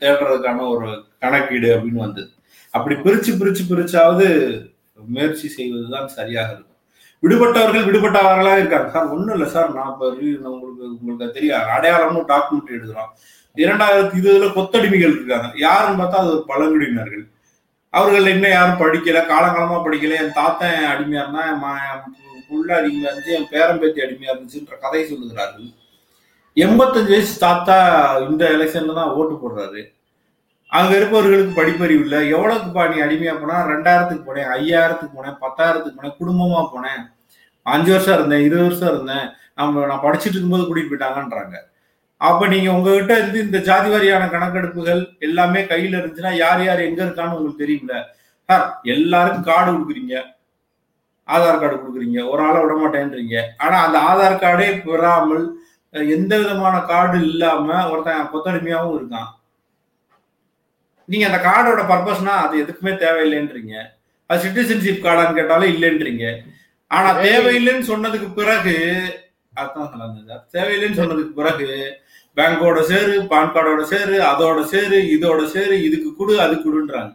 [0.00, 2.30] தேடுறதுக்கான ஒரு கணக்கீடு அப்படின்னு வந்தது.
[2.70, 4.28] அப்படி பிரிச்சு பிரிச்சு பிரிச்சாவது
[5.06, 6.76] முயற்சி செய்வதுதான் சரியாக இருக்கும்.
[7.22, 8.90] விடுபட்டவர்கள் விடுபட்டவர்களா இருக்காங்க.
[8.90, 9.75] சார் ஒண்ணும் இல்லை சார்.
[9.75, 10.08] நான் இப்ப
[10.50, 11.68] உங்களுக்கு உங்களுக்கு தெரியாது.
[11.76, 13.12] அடையாளம்னு டாக்குமெண்ட் எழுதுறோம்
[13.56, 15.48] இரண்டாயிரத்தி இருபதுல கொத்தடிமைகள் இருக்காங்க.
[15.56, 17.26] யாருன்னு பார்த்தா அது பழங்குடியினர்கள்.
[17.97, 20.16] அவர்கள் இன்னும் யாரும் படிக்கல காலங்காலமா படிக்கல.
[20.23, 25.68] என் தாத்தன் அடிமையா இருந்தா என் புள்ள அடிமையா இருந்துச்சு என் பேரம்பேத்தி அடிமையா இருந்துச்சுன்ற கதை சொல்லுகிறார்கள்.
[26.57, 27.76] எண்பத்தஞ்சு வயசு தாத்தா
[28.28, 29.83] இந்த எலெக்ஷன்ல தான் ஓட்டு போடுறாரு.
[30.78, 32.18] அங்க இருப்பவர்களுக்கு படிப்பறிவு இல்லை.
[32.35, 33.59] எவ்வளவுக்குப்பா நீ அடிமையா போனா?
[33.73, 37.02] ரெண்டாயிரத்துக்கு போனேன் ஐயாயிரத்துக்கு போனேன் பத்தாயிரத்துக்கு போனேன் குடும்பமா போனேன்.
[37.62, 39.26] அஞ்சு வருஷம் இருந்தேன் இருபது வருஷம் இருந்தேன்.
[39.61, 41.57] நம்ம நான் படிச்சுட்டு இருக்கும்போது கூட்டிட்டு போயிட்டாங்கன்றாங்க.
[42.26, 47.37] அப்ப நீங்க உங்ககிட்ட இருந்து இந்த ஜாதி வாரியான கணக்கெடுப்புகள் எல்லாமே கையில இருந்துச்சுன்னா யார் யார் எங்க இருக்கான்னு
[47.37, 47.94] உங்களுக்கு தெரியும்ல.
[48.48, 50.14] சார் எல்லாருக்கும் கார்டு கொடுக்குறீங்க.
[51.28, 52.18] ஆதார் கார்டு கொடுக்குறீங்க.
[52.30, 53.42] ஒரு ஆளை விட மாட்டேன்றீங்க.
[53.56, 55.44] ஆனா அந்த ஆதார் கார்டே பெறாமல்
[56.16, 59.30] எந்த விதமான கார்டு இல்லாம ஒருத்தன் கொத்தடிமையாவும் இருக்கான்.
[61.08, 63.75] நீங்க அந்த கார்டோட பர்பஸ்னா அது எதுக்குமே தேவையில்லைன்றீங்க.
[64.26, 66.26] அது சிட்டிசன்ஷிப் கார்டான்னு கேட்டாலும் இல்லைன்றீங்க.
[66.87, 68.76] ஆனா தேவையில்லைன்னு சொன்னதுக்கு பிறகு
[69.60, 71.68] அதான் சொன்னாங்க தேவையில்லைன்னு சொன்னதுக்கு பிறகு
[72.38, 77.12] பேங்கோட சேரு பான் கார்டோட சேரு அதோட சேரு இதோட சேரு இதுக்கு கொடு அது கொடுன்றாங்க.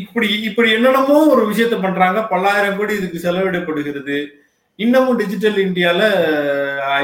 [0.00, 2.20] இப்படி இப்படி என்னென்னமோ ஒரு விஷயத்த பண்றாங்க.
[2.32, 4.18] பல்லாயிரம் கோடி இதுக்கு செலவிடப்படுகிறது.
[4.84, 6.02] இன்னமும் டிஜிட்டல் இந்தியால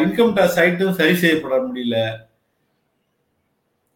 [0.05, 1.97] இன்கம் டேக்ஸ் சைட்டும் சரி செய்யப்பட முடியல.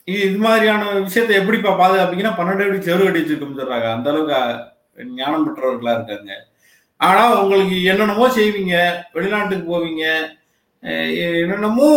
[0.09, 4.41] இது மாதிரியான விஷயத்த எப்படிப்பா பாதுகாப்பீங்கன்னா பன்னெண்டு அடி செவரு கட்டி அந்த அளவுக்கு
[5.21, 6.33] ஞானம் பெற்றவர்களா இருக்காங்க.
[7.01, 8.77] ஆனா உங்களுக்கு என்னென்னமோ செய்வீங்க.
[9.17, 10.05] வெளிநாட்டுக்கு போவீங்க.
[10.83, 11.89] என்னென்னமோ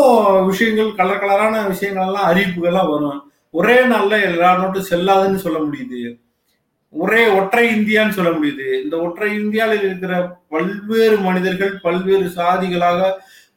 [0.50, 3.22] விஷயங்கள் கலர் கலரான விஷயங்கள் எல்லாம் அறிவிப்புகள்லாம் வரும்.
[3.60, 6.02] ஒரே நாளில் எல்லா நோட்டும் செல்லாதுன்னு சொல்ல முடியுது.
[6.90, 8.66] ஒரே ஒற்றை இந்தியான்னு சொல்ல முடியுது.
[8.84, 10.14] இந்த ஒற்றை இந்தியாவில் இருக்கிற
[10.54, 13.12] பல்வேறு மனிதர்கள் பல்வேறு சாதிகளாக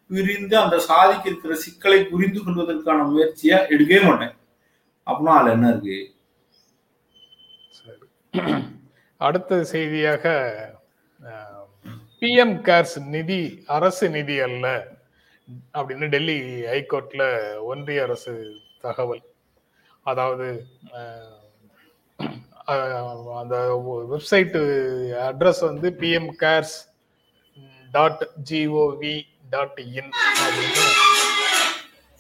[0.08, 4.34] பிரிந்து அந்த சாதிக்கு இருக்கிற சிக்கலை புரிந்து கொள்வதற்கான முயற்சியா எடுக்கவே மாட்டேன்.
[5.06, 5.98] அப்படின்னா அதுல என்ன இருக்கு?
[9.16, 10.24] அடுத்த செய்தியாக
[12.20, 14.66] பிஎம் கேர்ஸ் நிதி அரசு நிதி அல்ல.
[15.76, 16.38] அப்படின்னு டெல்லி
[16.72, 17.24] ஹைகோர்ட்ல
[17.70, 18.34] ஒன்றிய அரசு
[18.84, 19.24] தகவல்.
[20.10, 20.48] அதாவது
[23.40, 23.56] அந்த
[24.12, 24.60] வெப்சைட்டு
[25.28, 26.76] அட்ரஸ் வந்து PM cares
[27.96, 29.16] dot GOV
[29.54, 30.12] dot in
[30.44, 30.86] அப்படின்னு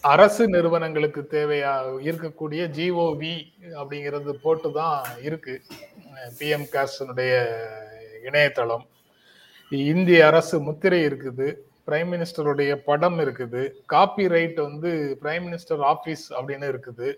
[0.04, 1.72] அரசு நிறுவனங்களுக்கு தேவையா
[2.08, 3.34] இருக்கக்கூடிய ஜிஓவி
[3.78, 5.54] அப்படிங்கிறது போட்டு தான் இருக்கு
[6.38, 7.32] பிஎம் கேர்ஸினுடைய
[8.28, 8.84] இணையதளம்.
[9.92, 11.48] இந்திய அரசு முத்திரை இருக்குது.
[11.86, 13.62] பிரைம் மினிஸ்டருடைய படம் இருக்குது.
[13.86, 14.90] காப்பி ரைட் வந்து
[15.22, 17.08] பிரைம் மினிஸ்டர் ஆபீஸ் அப்படின்னு இருக்குது.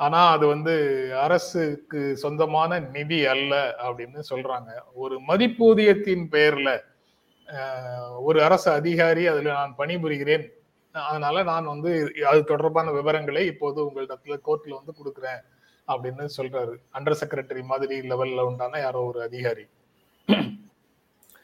[0.00, 0.74] ஆனா அது வந்து
[1.24, 3.54] அரசுக்கு சொந்தமான நிதி அல்ல
[3.86, 4.70] அப்படின்னு சொல்றாங்க.
[4.94, 6.70] ஒரு மதிப்பூதியத்தின் பெயர்ல
[8.28, 10.46] ஒரு அரசு அதிகாரி அதுல நான் பணிபுரிகிறேன்.
[10.94, 11.90] அதனால நான் வந்து
[12.30, 15.40] அது தொடர்பான விவரங்களை இப்போது உங்களிடத்துல கோர்ட்ல வந்து கொடுக்குறேன்
[15.88, 16.74] அப்படின்னு சொல்றாரு.
[16.96, 19.66] அண்டர் செக்ரட்டரி மாதிரி லெவல்ல உண்டான யாரோ ஒரு அதிகாரி.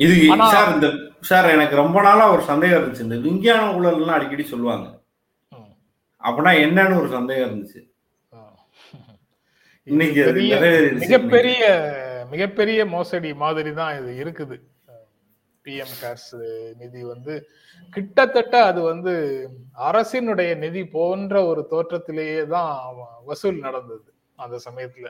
[0.04, 0.14] இது
[0.54, 0.88] சார் இந்த
[1.28, 3.06] சார் எனக்கு ரொம்ப நாளா ஒரு சந்தேகம் இருந்துச்சு.
[3.06, 4.86] இந்த விஞ்ஞான ஊழல்லாம் அடிக்கடி சொல்லுவாங்க.
[6.22, 7.80] அப்படின்னா என்னன்னு ஒரு சந்தேகம் இருந்துச்சு.
[9.86, 10.22] இன்னைக்கு
[11.04, 11.62] மிகப்பெரிய
[12.32, 14.56] மிகப்பெரிய மோசடி மாதிரி தான் இது இருக்குது.
[15.64, 16.32] பிஎம் கேர்ஸ்
[16.80, 17.34] நிதி வந்து
[17.96, 19.12] கிட்டத்தட்ட அது வந்து
[19.88, 22.72] அரசினுடைய நிதி போன்ற ஒரு தோற்றத்திலேயே தான்
[23.28, 24.08] வசூல் நடந்தது
[24.44, 25.08] அந்த சமயத்துல.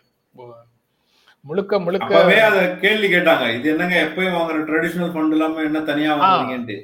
[1.48, 3.44] முழுக்க முழுக்க அத கேள்வி கேட்டாங்க.
[3.56, 6.78] இது என்னங்க எப்பயும் வாங்குற ட்ரெடிஷனல் ஃபண்ட் இல்லாம என்ன தனியா வாங்குறீங்கன்ட்டு.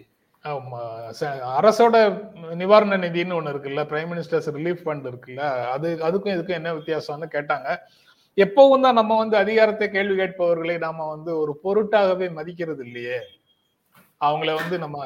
[1.58, 1.96] அரசோட
[2.60, 5.42] நிவாரண நிதினு ஒண்ணு இருக்குல்ல பிரைம் மினிஸ்டர்ஸ் ரிலீஃப் ஃபண்ட் இருக்குல்ல
[5.74, 7.68] அது அதுக்கும் இதுக்கும் என்ன வித்தியாசம்னு கேட்டாங்க.
[8.44, 13.18] எப்பவும் தான் நம்ம வந்து அதிகாரத்தை கேள்வி கேட்பவர்களை நாம வந்து ஒரு பொருட்டாகவே மதிக்கிறது இல்லையே.
[14.20, 14.98] அவங்கள வந்து நம்ம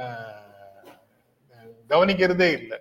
[1.90, 2.78] கவனிக்கிறதே இல்லை.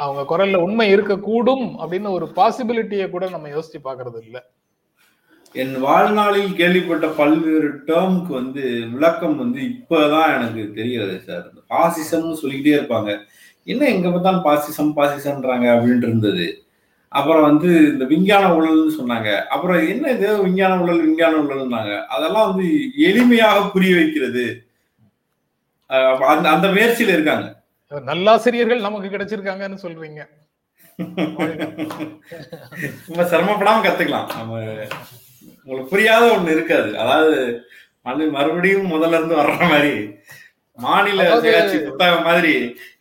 [0.00, 4.42] அவங்க குரல்ல உண்மை இருக்கக்கூடும் அப்படின்னு ஒரு பாசிபிலிட்டியை கூட நம்ம யோசிச்சு பாக்குறது இல்லை.
[5.52, 13.18] என் வாழ்நாளில் கேள்விப்பட்ட பல்வேறு டேர்முக்கு வந்து விளக்கம் வந்து இப்பதான் எனக்கு தெரிகிறது சார் பாசிசம்னு சொல்லிக்கிட்டே இருப்பாங்க.
[13.64, 16.64] என்ன எங்க பார்த்தாலும் பாசிசம் பாசிசம்ன்றாங்க அப்படின்ட்டு இருந்தது.
[17.08, 19.46] அப்புறம் வந்து இந்த விஞ்ஞான ஊழல்னு சொன்னாங்க.
[19.46, 20.42] அப்புறம் என்ன இது?
[20.42, 22.06] விஞ்ஞான ஊழல் விஞ்ஞான ஊழல்னாங்க.
[22.06, 24.64] அதெல்லாம் வந்து எளிமையாக புரிய வைக்கிறது.
[26.32, 27.62] அந்த அந்த முயற்சியில இருக்காங்க.
[27.90, 30.26] நல்லாசிரியர்கள் நமக்கு கிடைச்சிருக்காங்கன்னு சொல்றீங்க.
[33.06, 34.36] நம்ம சிரமப்படாம கத்துக்கலாம்.
[34.36, 34.58] நம்ம
[35.64, 36.90] உங்களுக்கு புரியாத ஒண்ணு இருக்காது.
[37.02, 37.36] அதாவது
[38.36, 39.94] மறுபடியும் முதல்ல இருந்து வர்ற மாதிரி
[40.78, 42.54] மாநில சுயாட்சி புத்தகம் மாதிரி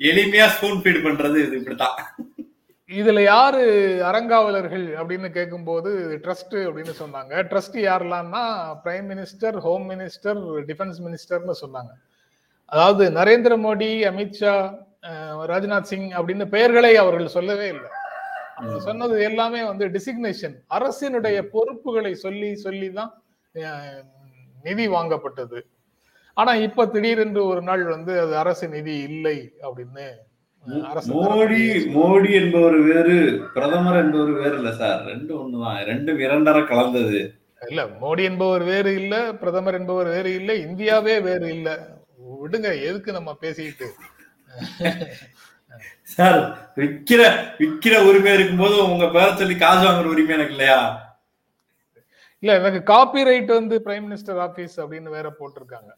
[0.10, 1.98] எளிமையா ஸ்பூன் ஃபீட் பண்றது இது இப்படித்தான்.
[2.90, 3.62] இதுல யாரு
[4.10, 5.92] அறங்காவலர்கள் அப்படின்னு கேட்கும்போது
[6.24, 7.34] ட்ரஸ்ட் அப்படின்னு சொன்னாங்க.
[7.52, 8.44] Trust யாரெல்லாம்னா
[8.84, 11.92] prime minister home minister defence மினிஸ்டர்னு சொன்னாங்க.
[12.74, 14.56] அதாவது நரேந்திர மோடி அமித்ஷா
[15.52, 17.90] ராஜ்நாத் சிங் அப்படின்னு பெயர்களை அவர்கள் சொல்லவே இல்லை.
[18.80, 23.12] சொன்னது எல்லாமே வந்து டிசிக்னேஷன் அரசினுடைய பொறுப்புகளை சொல்லி சொல்லி தான்
[24.64, 25.60] நிதி வாங்கப்பட்டது.
[26.38, 30.06] ஆனா இப்ப திடீரென்று ஒரு நாள் வந்து அது அரசு நிதி இல்லை அப்படின்னு
[31.12, 31.62] மோடி
[31.96, 33.16] மோடி என்பவர் வேறு
[33.54, 35.00] பிரதமர் என்பவர் வேறு இல்ல சார்.
[35.06, 35.80] ரெண்டு ஒண்ணுதான்.
[35.90, 37.20] ரெண்டும் இரண்டரை கலந்தது.
[37.70, 41.70] இல்ல மோடி என்பவர் வேறு இல்ல பிரதமர் என்பவர் வேறு இல்ல இந்தியாவே வேறு இல்ல.
[42.42, 43.88] விடுங்க எதுக்கு நம்ம பேசிக்கிட்டு?
[46.04, 46.40] சார்
[46.78, 47.22] விக்கிற
[47.60, 50.80] விக்கிற உரிமை இருக்கும்போது உங்க பேர சொல்லி காசு வாங்குற உரிமை எனக்கு இல்லையா?
[52.44, 55.92] இல்ல எனக்கு காப்பி ரைட் வந்து பிரைம் மினிஸ்டர் ஆபீஸ் அப்படின்னு வேற போட்டிருக்காங்க.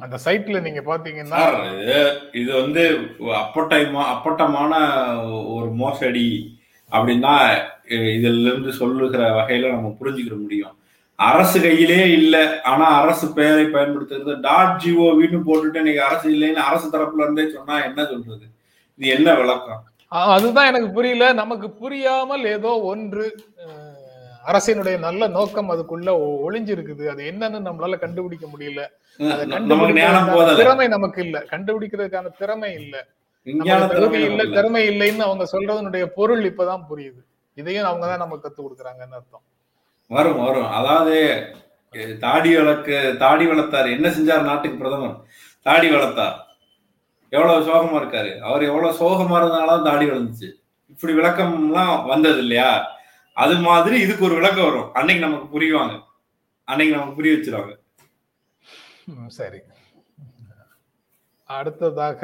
[0.00, 1.40] அந்த சைட்ல நீங்க பாத்தீங்கன்னா
[2.32, 2.82] இது வந்து
[3.40, 4.72] அப்பட்டமா அப்பட்டமான
[5.54, 6.28] ஒரு மோசடி
[6.92, 7.34] அப்படின்னா
[8.14, 10.74] இதுல இருந்து சொல்லுகிற வகையில நம்ம புரிஞ்சுக்கிற முடியும்.
[11.20, 12.36] அரசு கையிலே இல்ல.
[12.64, 18.00] ஆனா அரசு பெயரை பயன்படுத்துறது டாட் ஜிஓவின்னு போட்டுட்டு இன்னைக்கு அரசு இல்லைன்னு அரசு தரப்புல இருந்தே சொன்னா என்ன
[18.04, 18.46] சொல்றது?
[19.00, 19.82] இது என்ன விளக்கம்?
[20.30, 21.26] அதுதான் எனக்கு புரியல.
[21.32, 23.26] நமக்கு புரியாமல் ஏதோ ஒன்று
[24.44, 26.10] அரசினுடைய நல்ல நோக்கம் அதுக்குள்ள
[26.46, 27.04] ஒளிஞ்சிருக்குது.
[27.08, 28.80] அது என்னன்னு நம்மளால கண்டுபிடிக்க முடியல.
[30.60, 31.38] திறமை நமக்கு இல்ல.
[31.52, 32.94] கண்டுபிடிக்கிறதுக்கான திறமை இல்ல.
[33.92, 37.20] திறமை இல்ல திறமை இல்லைன்னு அவங்க சொல்றதனுடைய பொருள் இப்பதான் புரியுது.
[37.56, 39.44] இதையும் அவங்க தான் நமக்கு கத்து கொடுக்குறாங்கன்னு அர்த்தம்.
[40.10, 40.70] வரும் வரும்.
[40.78, 41.16] அதாவது
[42.24, 43.88] தாடி வளர்க்கு தாடி வளர்த்தார்.
[43.96, 45.16] என்ன செஞ்சார் நாட்டுக்கு பிரதமர்?
[45.66, 46.36] தாடி வளர்த்தார்.
[47.32, 48.32] எவ்வளவு சோகமா இருக்காரு.
[48.48, 50.48] அவர் எவ்வளவு சோகமா இருந்தாலும் தாடி வளர்ந்துச்சு.
[50.92, 52.70] இப்படி விளக்கம்லாம் வந்தது இல்லையா
[53.36, 54.88] அது மாதிரி இதுக்கு ஒரு விளக்கம் வரும்.
[54.98, 55.94] அன்னைக்கு நமக்கு புரியுவாங்க
[56.68, 57.74] அன்னைக்கு நமக்கு புரிய வச்சிருவாங்க.
[59.38, 59.60] சரி.
[61.50, 62.22] அடுத்ததாக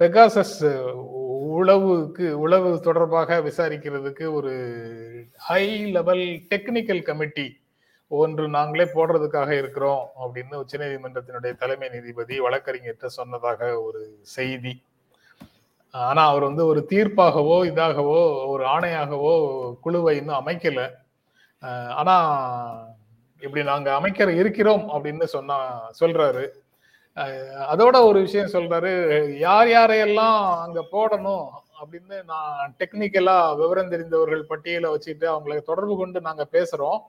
[0.00, 0.58] பெகாசஸ்
[1.58, 4.52] உளவுக்கு உளவு தொடர்பாக விசாரிக்கிறதுக்கு ஒரு
[5.36, 7.46] ஹை லெவல் டெக்னிக்கல் கமிட்டி
[8.08, 14.02] ஒன்று நாங்களே போடுறதுக்காக இருக்கிறோம் அப்படின்னு உச்சநீதிமன்றத்தினுடைய தலைமை நீதிபதி வழக்கறிஞர்கிட்ட சொன்னதாக ஒரு
[14.36, 14.74] செய்தி.
[15.90, 19.34] ஆனா அவர் வந்து ஒரு தீர்ப்பாகவோ இதாகவோ ஒரு ஆணையாகவோ
[19.80, 20.80] குழுவை இன்னும் அமைக்கல.
[21.94, 22.16] ஆனா
[23.40, 25.58] இப்படி நாங்க அமைக்கிற இருக்கிறோம் அப்படின்னு சொன்னா
[26.00, 26.46] சொல்றாரு.
[27.72, 28.90] அதோட ஒரு விஷயம் சொல்றாரு.
[29.38, 31.46] யார் யாரையெல்லாம் அங்க போடணும்
[31.80, 37.00] அப்படின்னு நான் டெக்னிக்கலா விவரம் தெரிந்தவர்கள் பட்டியலை வச்சுட்டு அவங்களை தொடர்பு கொண்டு நாங்க பேசுறோம்.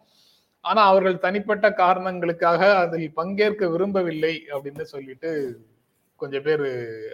[0.65, 5.31] ஆனா அவர்கள் தனிப்பட்ட காரணங்களுக்காக அதில் பங்கேற்க விரும்பவில்லை அப்படின்னு சொல்லிட்டு
[6.21, 6.65] கொஞ்சம் பேர்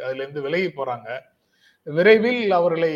[0.06, 1.10] அதுல இருந்து விலகி போறாங்க.
[1.88, 2.94] விரைவில் அவர்களை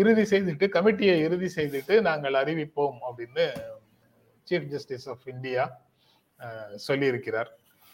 [0.00, 3.46] இறுதி செய்துட்டு கமிட்டியை இறுதி செய்துட்டு நாங்கள் அறிவிப்போம் அப்படின்னு
[4.48, 5.64] சீஃப் ஜஸ்டிஸ் ஆஃப் இந்தியா
[6.88, 7.50] சொல்லியிருக்கிறார்.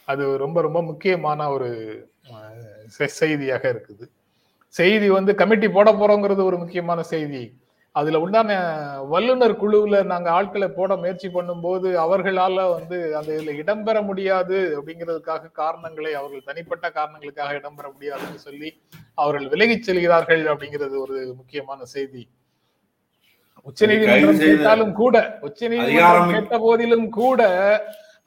[0.09, 1.69] அது ரொம்ப ரொம்ப முக்கியமான ஒரு
[3.19, 4.05] செய்தியாக இருக்குது.
[4.75, 7.43] செய்தி வந்து கமிட்டி போட போறோங்கிறது ஒரு முக்கியமான செய்தி.
[7.95, 8.53] அதுல உண்டான
[9.13, 16.13] வல்லுநர் குழுவுல நாங்க ஆட்களை போட முயற்சி பண்ணும்போது அவர்களால வந்து அந்த இதுல இடம்பெற முடியாது அப்படிங்கிறதுக்காக காரணங்களை
[16.21, 18.71] அவர்கள் தனிப்பட்ட காரணங்களுக்காக இடம்பெற முடியாதுன்னு சொல்லி
[19.25, 22.23] அவர்கள் விலகிச் செல்கிறார்கள் அப்படிங்கிறது ஒரு முக்கியமான செய்தி.
[23.69, 25.17] உச்ச நீதிமன்றம் கேட்டாலும் கூட
[25.49, 27.43] உச்ச நீதிமன்றம் கேட்ட போதிலும் கூட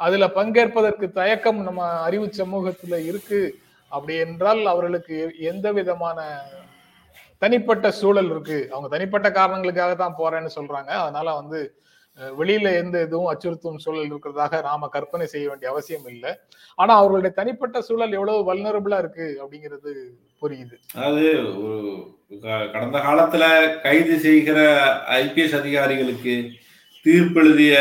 [0.06, 3.42] அதுல பங்கேற்பதற்கு தயக்கம் நம்ம அறிவு சமூகத்துல இருக்கு.
[3.92, 5.18] அப்படி என்றால் அவர்களுக்கு
[5.52, 6.20] எந்த விதமான
[7.42, 8.60] தனிப்பட்ட சூழல் இருக்கு.
[8.74, 10.92] அவங்க தனிப்பட்ட காரணங்களுக்காக தான் போறேன்னு சொல்றாங்க.
[11.06, 11.60] அதனால வந்து
[12.40, 16.32] வெளியில எந்த எதுவும் அச்சுறுத்தும் சூழல் இருக்கிறதாக நாம கற்பனை செய்ய வேண்டிய அவசியம் இல்லை.
[16.80, 19.92] ஆனா அவர்களுடைய தனிப்பட்ட சூழல் எவ்வளவு வல்னரபிளா இருக்கு அப்படிங்கிறது
[20.42, 20.76] புரியுது.
[20.96, 21.28] அதாவது
[22.74, 23.46] கடந்த காலத்துல
[23.86, 24.60] கைது செய்கிற
[25.22, 26.36] ஐபிஎஸ் அதிகாரிகளுக்கு
[27.06, 27.78] தீர்ப்பு எழுதிய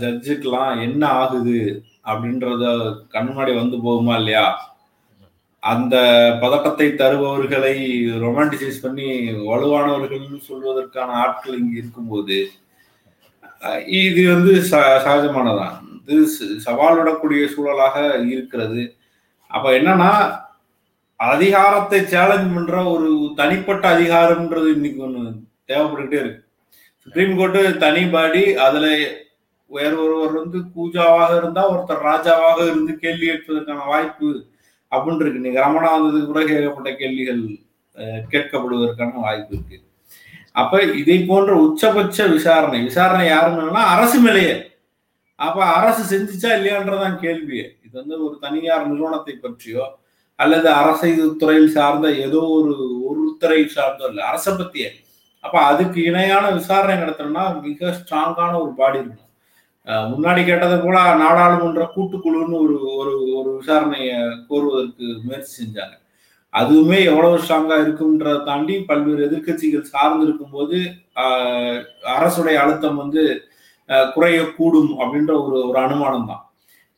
[0.00, 1.58] ஜட்ஜுக்கெல்லாம் என்ன ஆகுது
[2.10, 2.64] அப்படின்றத
[3.14, 4.44] கண் முன்னாடி வந்து போகுமா இல்லையா?
[5.62, 5.96] அந்த
[6.42, 7.74] பதட்டத்தை தருபவர்களை
[8.24, 9.08] ரொமான்டிசைஸ் பண்ணி
[9.50, 12.38] வலுவானவர்கள் சொல்வதற்கான ஆட்கள் இங்கு இருக்கும்போது
[14.02, 16.22] இது வந்து சகஜமானதான் இது
[16.66, 17.96] சவால் விடக்கூடிய சூழலாக
[18.32, 18.82] இருக்கிறது.
[19.50, 20.12] அப்ப என்னன்னா
[21.20, 23.08] அதிகாரத்தை சேலஞ்ச் பண்ற ஒரு
[23.40, 25.22] தனிப்பட்ட அதிகாரம்ன்றது இன்னைக்கு ஒன்று
[25.70, 26.42] தேவைப்பட்டுக்கிட்டே இருக்கு.
[27.04, 28.86] சுப்ரீம் கோர்ட்டு தனி பாடி அதுல
[29.76, 34.30] வேற ஒருவர் வந்து பூஜாவாக இருந்தா ஒருத்தர் ராஜாவாக இருந்து கேள்வி கேட்பதற்கான வாய்ப்பு
[34.92, 35.44] அப்படின்னு இருக்கு.
[35.44, 37.42] நீங்க ரமணா வந்ததுக்கு கூட கேட்கப்பட்ட கேள்விகள்
[38.32, 39.78] கேட்கப்படுவதற்கான வாய்ப்பு இருக்கு.
[40.60, 44.56] அப்ப இதை போன்ற உச்சபட்ச விசாரணை விசாரணை யாருன்னா அரசு மேலேயே.
[45.38, 47.58] அப்ப அரசு செஞ்சுச்சா இல்லையான்றதான் கேள்வி.
[47.84, 49.84] இது வந்து ஒரு தனியார் நிறுவனத்தை பற்றியோ
[50.38, 51.08] அல்லது அரசு
[51.40, 52.74] துறையில் சார்ந்த ஏதோ ஒரு
[53.08, 54.86] ஒரு துறை சார்ந்தோ இல்லை அரசை பத்திய.
[55.44, 59.29] அப்ப அதுக்கு இணையான விசாரணை நடத்தணும்னா மிக ஸ்ட்ராங்கான ஒரு பாடி இருக்கணும்.
[59.86, 65.94] முன்னாடி கேட்டது போல நாடாளுமன்ற கூட்டுக்குழுன்னு ஒரு ஒரு ஒரு விசாரணையை கோருவதற்கு முயற்சி செஞ்சாங்க.
[66.52, 70.78] அதுவுமே எவ்வளவு ஸ்ட்ராங்கா இருக்குன்றதை தாண்டி பல்வேறு எதிர்கட்சிகள் சார்ந்து இருக்கும்போது
[72.16, 73.22] அரசுடைய அழுத்தம் வந்து
[74.14, 76.42] குறையக்கூடும் அப்படின்ற ஒரு ஒரு அனுமானம் தான்.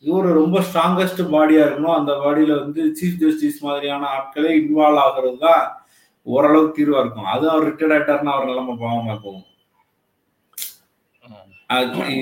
[0.03, 1.99] இது ஒரு ரொம்ப ஸ்ட்ராங்கஸ்ட் பாடியா இருக்கணும்.
[1.99, 5.63] அந்த பாடியில வந்து சீஃப் ஜஸ்டிஸ் மாதிரியான ஆட்களே இன்வால்வ் ஆகிறது தான்
[6.27, 7.31] ஓரளவுக்கு தீர்வா இருக்கும்.
[7.35, 9.47] அது அவர் ரிட்டையர்ட் ஆயிட்டாருன்னா அவர் நிலைமை பாவமா போகும்.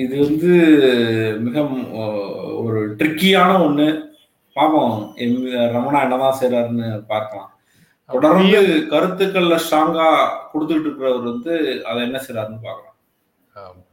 [0.01, 0.51] இது வந்து
[1.45, 1.63] மிக
[2.63, 3.87] ஒரு ட்ரிக்கியான ஒண்ணு.
[4.55, 4.95] பாப்போம்.
[5.75, 7.49] ரமணா என்னதான் செய்யறாருன்னு பார்க்கலாம்.
[8.09, 8.61] தொடர்ந்து
[8.93, 10.07] கருத்துக்கள்ல ஸ்ட்ராங்கா
[10.53, 11.53] கொடுத்துட்டு இருக்கிறவர் வந்து
[11.89, 12.87] அதை என்ன செய்யறாருன்னு பார்க்கலாம்.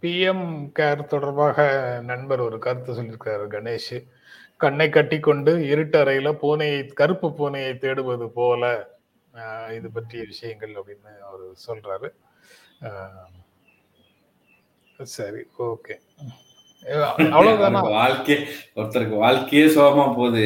[0.02, 0.46] பிஎம்
[0.78, 1.66] கேர் தொடர்பாக
[2.10, 3.96] நண்பர் ஒரு கருத்து சொல்லியிருக்காரு கணேஷ்.
[4.62, 8.72] கண்ணை கட்டி கொண்டு இருட்டறையில பூனையை கருப்பு பூனையை தேடுவது போல
[9.76, 12.08] இது பற்றிய விஷயங்கள் அப்படின்னு அவர் சொல்றாரு.
[15.02, 15.94] சரி ஓகே.
[16.86, 17.80] அவ்வளவுதானா?
[17.90, 18.36] வாழ்க்கை
[18.76, 20.44] ஒருத்தருக்கு வாழ்க்கையே சோகமா போகுது.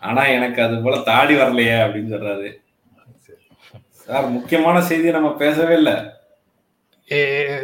[0.00, 2.50] ஆனா எனக்கு அது போல தாடி வரலையே அப்படின்னு சொல்றாரு.
[3.90, 4.28] சார்.
[4.28, 5.96] முக்கியமான செய்தியை நம்ம பேசவே இல்லை.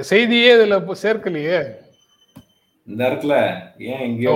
[0.01, 1.59] செய்தியே இதுல சேர்க்கலையே.
[2.85, 3.35] இந்த இடத்துல
[3.79, 4.35] ஏன் எங்கேயோ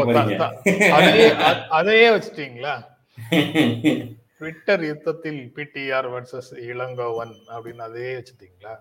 [1.68, 2.74] அதையே வச்சுட்டீங்களா?
[4.38, 8.74] ட்விட்டர் யுத்தத்தில் பிடிஆர் வர்சஸ் இளங்கோவன் அப்படின்னு அதையே வச்சுட்டீங்களா?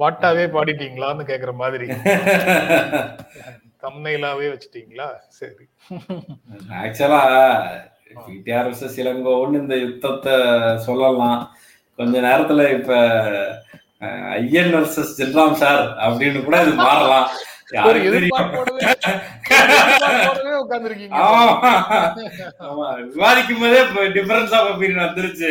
[0.00, 1.86] பாட்டாவே பாடிட்டீங்களான்னு கேக்குற மாதிரி.
[3.84, 5.06] தம்னைலாவே வச்சுட்டீங்களா?
[5.38, 5.64] சரி.
[6.82, 7.22] ஆக்சுவலா
[8.26, 8.70] பிடிஆர்
[9.02, 10.34] இளங்கோவன் இந்த யுத்தத்தை
[10.86, 11.40] சொல்லலாம்.
[11.98, 12.90] கொஞ்ச நேரத்துல இப்ப
[14.38, 17.28] ஐயன் வர்சஸ் ஜென்ராம் சார் அப்படின்னு கூட இது மாறலாம்.
[23.14, 23.80] விவாதிக்கும் போதே
[24.16, 25.50] டிஃபரன்ஸ் ஆஃப் ஒப்பீனியன் வந்துருச்சு.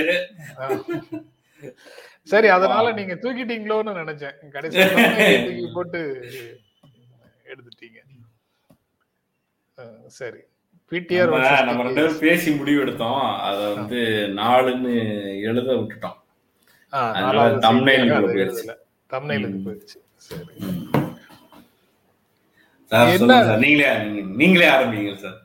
[2.27, 4.35] சரி அதனால நீங்க தூக்கிட்டீங்களோன்னு நினைச்சேன்.
[4.55, 4.77] கடைசி
[5.77, 5.99] போட்டு
[7.51, 7.99] எடுத்துட்டீங்க.
[10.19, 10.41] சரி.
[10.91, 11.31] பிடிஆர்
[11.67, 13.21] நம்ம ரெண்டு பேரும் பேசி முடிவு எடுத்தோம்.
[13.47, 13.99] அத வந்து
[14.39, 14.93] நாலுன்னு
[15.49, 16.17] எழுத விட்டுட்டோம்.
[17.67, 18.65] தம்னைலுக்கு போயிருச்சு.
[19.09, 19.97] தம்னைலுக்கு போயிருச்சு.
[20.27, 20.55] சரி.
[23.63, 23.89] நீங்களே
[24.41, 25.39] நீங்களே ஆரம்பிங்க சார்.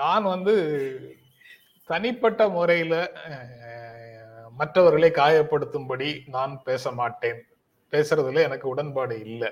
[0.00, 0.54] நான் வந்து
[1.90, 2.94] தனிப்பட்ட முறையில
[4.60, 7.40] மற்றவர்களை காயப்படுத்தும்படி நான் பேச மாட்டேன்
[7.92, 9.50] பேசுறதுல எனக்கு உடன்பாடு இல்லை.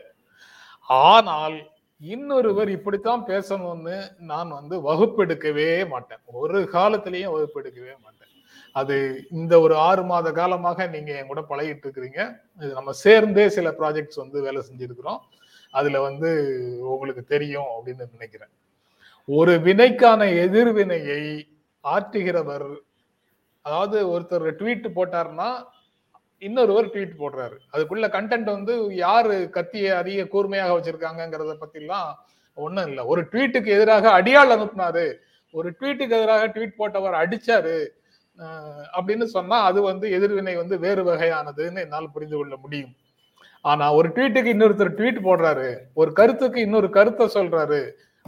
[1.08, 1.56] ஆனால்
[2.00, 3.96] இன்னொருவர் இப்படித்தான் பேசணும்னு
[4.30, 6.22] நான் வந்து வகுப்பெடுக்கவே மாட்டேன்.
[6.42, 8.32] ஒரு காலத்திலையும் வகுப்பெடுக்கவே மாட்டேன்.
[8.76, 8.96] அது
[9.38, 12.20] இந்த ஒரு ஆறு மாத காலமாக நீங்க என் கூட பழகிட்டு இருக்கிறீங்க.
[12.60, 15.20] இது நம்ம சேர்ந்தே சில ப்ராஜெக்ட்ஸ் வந்து வேலை செஞ்சிருக்கிறோம்.
[15.74, 16.28] அதுல வந்து
[16.92, 18.52] உங்களுக்கு தெரியும் அப்படின்னு நினைக்கிறேன்.
[19.28, 21.22] ஒரு வினைக்கான எதிர்வினையை
[21.84, 22.68] ஆற்றுகிறவர்
[23.68, 25.50] அதாவது ஒருத்தர் ட்வீட் போட்டாருன்னா
[26.42, 27.56] இன்னொருவர் ட்வீட் போடுறாரு.
[27.72, 32.10] அதுக்குள்ள கண்டென்ட் வந்து யாரு கத்திய அதிக கூர்மையாக வச்சிருக்காங்கிறத பத்திலாம்
[32.56, 33.02] ஒண்ணும் இல்லை.
[33.12, 35.06] ஒரு ட்வீட்டுக்கு எதிராக அடியாள் அனுப்புனாரு.
[35.54, 37.76] ஒரு ட்வீட்டுக்கு எதிராக ட்வீட் போட்டவர் அடிச்சாரு.
[38.96, 42.92] அப்படின்னு சொன்னா அது வந்து எதிர்வினை வந்து வேறு வகையானதுன்னு என்னால் புரிந்து கொள்ள முடியும்.
[43.64, 45.70] ஆனா ஒரு ட்வீட்டுக்கு இன்னொருத்தர் ட்வீட் போடுறாரு.
[46.00, 47.80] ஒரு கருத்துக்கு இன்னொரு கருத்தை சொல்றாரு.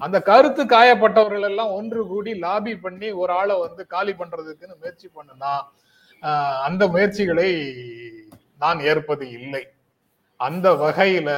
[0.04, 5.52] அந்த கருத்து காயப்பட்டவர்கள் எல்லாம் ஒன்று கூடி லாபி பண்ணி ஒரு ஆளை வந்து காலி பண்றதுக்குன்னு முயற்சி பண்ணுனா
[6.68, 7.48] அந்த முயற்சிகளை
[8.62, 9.62] நான் ஏற்பது இல்லை.
[10.40, 11.30] அந்த வகையில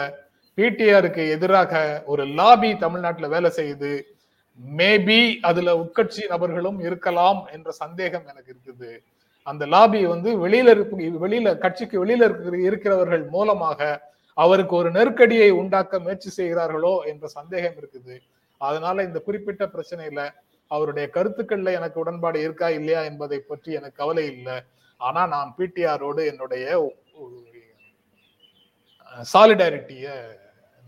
[0.59, 1.73] பிடிஆருக்கு எதிராக
[2.13, 3.93] ஒரு லாபி தமிழ்நாட்டில் வேலை செய்யுது
[4.79, 8.91] மேபி அதுல உட்கட்சி நபர்களும் இருக்கலாம் என்ற சந்தேகம் எனக்கு இருக்குது.
[9.47, 13.81] அந்த லாபி வந்து வெளியில இருக்க வெளியில கட்சிக்கு வெளியில இருக்கிற இருக்கிறவர்கள் மூலமாக
[14.37, 18.15] அவருக்கு ஒரு நெருக்கடியை உண்டாக்க முயற்சி செய்கிறார்களோ என்ற சந்தேகம் இருக்குது.
[18.69, 20.21] அதனால இந்த குறிப்பிட்ட பிரச்சனையில
[20.71, 24.57] அவருடைய கருத்துக்கள்ல எனக்கு உடன்பாடு இருக்கா இல்லையா என்பதை பற்றி எனக்கு கவலை இல்லை.
[25.01, 26.65] ஆனா நான் பிடிஆரோடு என்னுடைய
[29.33, 30.07] சாலிடாரிட்டிய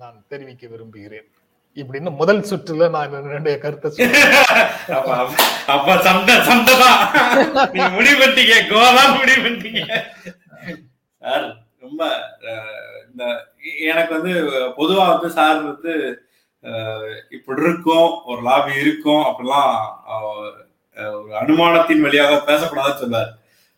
[0.01, 1.27] நான் தெரிவிக்க விரும்புகிறேன்.
[1.77, 3.89] இப்படின்னு முதல் சுற்றுல நான் என்னுடைய கருத்தை
[5.69, 7.01] அப்ப சண்டை சண்டைதான்
[7.75, 9.81] நீங்க முடிவு பண்ணிட்டீங்க கோதான் முடிவு பண்ணிட்டீங்க
[11.23, 11.47] சார்
[11.85, 12.03] ரொம்ப
[13.09, 13.25] இந்த
[13.91, 14.35] எனக்கு வந்து
[14.79, 15.95] பொதுவா வந்து சார் வந்து
[17.37, 19.73] இப்படி இருக்கும் ஒரு லாபி இருக்கும் அப்படிலாம்
[21.19, 23.31] ஒரு அனுமானத்தின் வழியாக பேசக்கூடாதுன்னு சொன்னார்.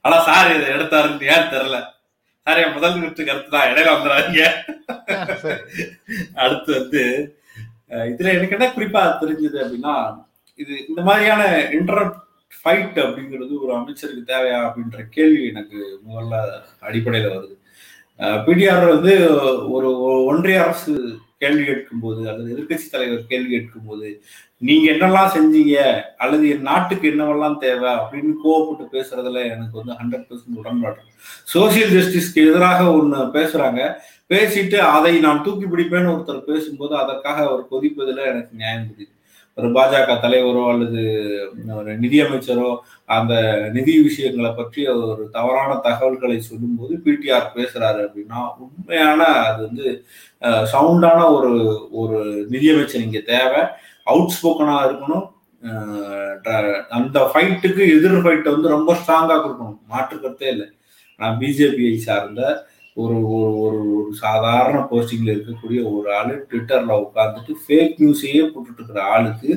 [0.04, 1.78] ஆனா சார் இதை எடுத்தாருன்னு ஏன் தெரியல?
[2.46, 4.42] சார் என் முதல் விட்டு கருத்து தான் இடையில வந்துடாதீங்க.
[6.44, 7.02] அடுத்து வந்து
[8.12, 9.96] இதுல எனக்கு என்ன குறிப்பா தெரிஞ்சது அப்படின்னா
[10.62, 11.42] இது இந்த மாதிரியான
[11.78, 12.04] இன்டர்
[12.52, 16.34] ஃபைட் அப்படிங்கிறது ஒரு அமைச்சருக்கு தேவையா அப்படின்ற கேள்வி எனக்கு முதல்ல
[16.88, 17.54] அடிப்படையில வருது.
[18.46, 19.14] பிடிஆர் வந்து
[19.76, 19.88] ஒரு
[20.30, 20.94] ஒன்றிய அரசு
[21.38, 24.22] கேள்வி கேட்கும் போது அல்லது எதிர்கட்சி தலைவர் கேள்வி கேட்கும் போது
[24.58, 26.00] நீங்க என்னெல்லாம் செஞ்சீங்க?
[26.16, 27.92] அல்லது என் நாட்டுக்கு என்னவெல்லாம் தேவை?
[27.92, 31.00] அப்படின்னு கோவப்பட்டு பேசுறதுல எனக்கு வந்து ஹண்ட்ரட் பெர்சன்ட் உடன்பாடு.
[31.54, 33.94] சோசியல் ஜஸ்டிஸ்க்கு எதிராக ஒன்று பேசுறாங்க.
[34.28, 39.14] பேசிட்டு அதை நான் தூக்கி பிடிப்பேன்னு ஒருத்தர் பேசும்போது அதற்காக அவர் கொதிப்பதில் எனக்கு நியாயம் புரியுது.
[39.58, 41.02] ஒரு பாஜக தலைவரோ அல்லது
[41.76, 42.70] ஒரு நிதியமைச்சரோ
[43.16, 43.34] அந்த
[43.76, 44.80] நிதி விஷயங்களை பற்றி
[45.12, 49.86] ஒரு தவறான தகவல்களை சொல்லும்போது பிடிஆர் பேசுறாரு அப்படின்னா உண்மையான அது வந்து
[50.72, 51.52] சவுண்டான ஒரு
[52.02, 52.18] ஒரு
[52.54, 53.62] நிதியமைச்சர் இங்கே தேவை.
[54.12, 55.24] அவுட் ஸ்போக்கனா இருக்கணும்.
[56.98, 59.80] அந்த ஃபைட்டுக்கு எதிர் ஃபைட்டை வந்து ரொம்ப ஸ்ட்ராங்காக கொடுக்கணும்.
[59.92, 60.68] மாற்று கருத்தே இல்லை.
[61.20, 62.42] நான் பிஜேபியை சார்ந்த
[62.96, 69.02] ஒரு ஒரு ஒரு ஒரு சாதாரண போஸ்டிங்ல இருக்கக்கூடிய ஒரு ஆளு ட்விட்டர்ல உட்காந்துட்டு ஃபேக் நியூஸையே போட்டுட்டு இருக்கிற
[69.04, 69.50] ஆளுக்கு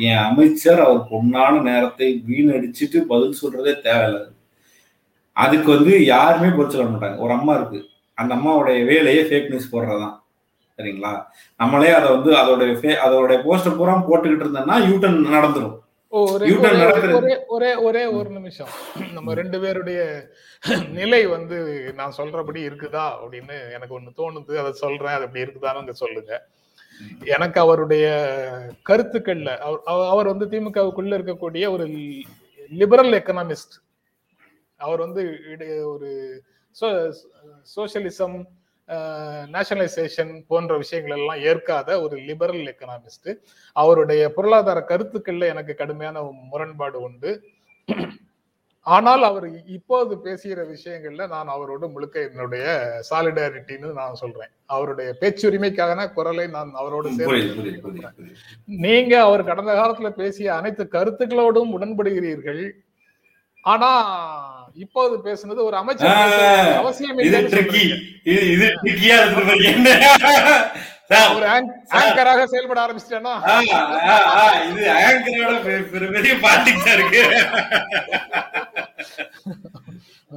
[0.00, 4.32] என் அமைச்சர் அவர் பொண்ணான நேரத்தை வீணடிச்சுட்டு பதில் சொல்றதே தேவையில்லாது
[5.36, 7.18] அதுக்கு வந்து யாருமே பதில் சொல்ல மாட்டாங்க.
[7.18, 7.80] ஒரு அம்மா இருக்கு.
[8.14, 10.16] அந்த அம்மாவுடைய வேலையே ஃபேக் நியூஸ் போடுறதுதான்.
[10.78, 11.12] சரிங்களா?
[11.56, 15.76] நம்மளே அதை வந்து அதோடைய அதோடைய போஸ்டர் பூரா போட்டுக்கிட்டு இருந்தோம்னா யூட்டன் நடந்துடும்
[16.10, 18.68] ஒரே ஒரே ஒரே ஒரு நிமிஷம்.
[19.12, 20.00] நம்ம ரெண்டு பேருடைய
[20.92, 21.58] நிலை வந்து
[21.96, 24.56] நான் சொல்றபடி இருக்குதா அப்படின்னு எனக்கு ஒண்ணு தோணுது.
[24.62, 25.14] அதை சொல்றேன்.
[25.16, 26.32] அது அப்படி இருக்குதான்னு சொல்லுங்க.
[27.24, 28.06] எனக்கு அவருடைய
[28.88, 29.50] கருத்துக்கள்ல
[29.84, 31.86] அவர் வந்து திமுகவுக்குள்ள இருக்கக்கூடிய ஒரு
[32.70, 33.76] லிபரல் எக்கனாமிஸ்ட்
[34.76, 35.22] அவர் வந்து
[35.84, 36.10] ஒரு
[37.76, 38.36] சோசியலிசம்
[39.54, 43.30] நேஷனலைசேஷன் போன்ற விஷயங்கள் எல்லாம் ஏற்காத ஒரு லிபரல் எக்கனாமிஸ்ட்
[43.76, 46.22] அவருடைய பொருளாதார கருத்துக்கள்ல எனக்கு கடுமையான
[46.52, 47.32] முரண்பாடு உண்டு.
[48.86, 52.64] ஆனால் அவர் இப்போது பேசுகிற விஷயங்கள்ல நான் அவரோடு முழுக்க என்னுடைய
[53.08, 54.52] சாலிடாரிட்டின்னு நான் சொல்றேன்.
[54.74, 57.72] அவருடைய பேச்சுரிமைக்கான குரலை நான் அவரோடு சேர்ந்து
[58.86, 62.62] நீங்க அவர் கடந்த காலத்துல பேசிய அனைத்து கருத்துக்களோடும் உடன்படுகிறீர்கள்.
[63.64, 63.90] ஆனா
[64.76, 66.08] இப்போது பேசுனது ஒரு அமைச்சர்
[66.76, 67.20] அவசியம்
[71.34, 71.44] ஒரு
[71.94, 73.34] ஆங்கராக செயல்பட ஆரம்பிச்சிட்டேன்னா?
[74.68, 75.58] இது ஆங்கரோட
[76.16, 77.22] பெரிய பாலிடிக்ஸா இருக்கு.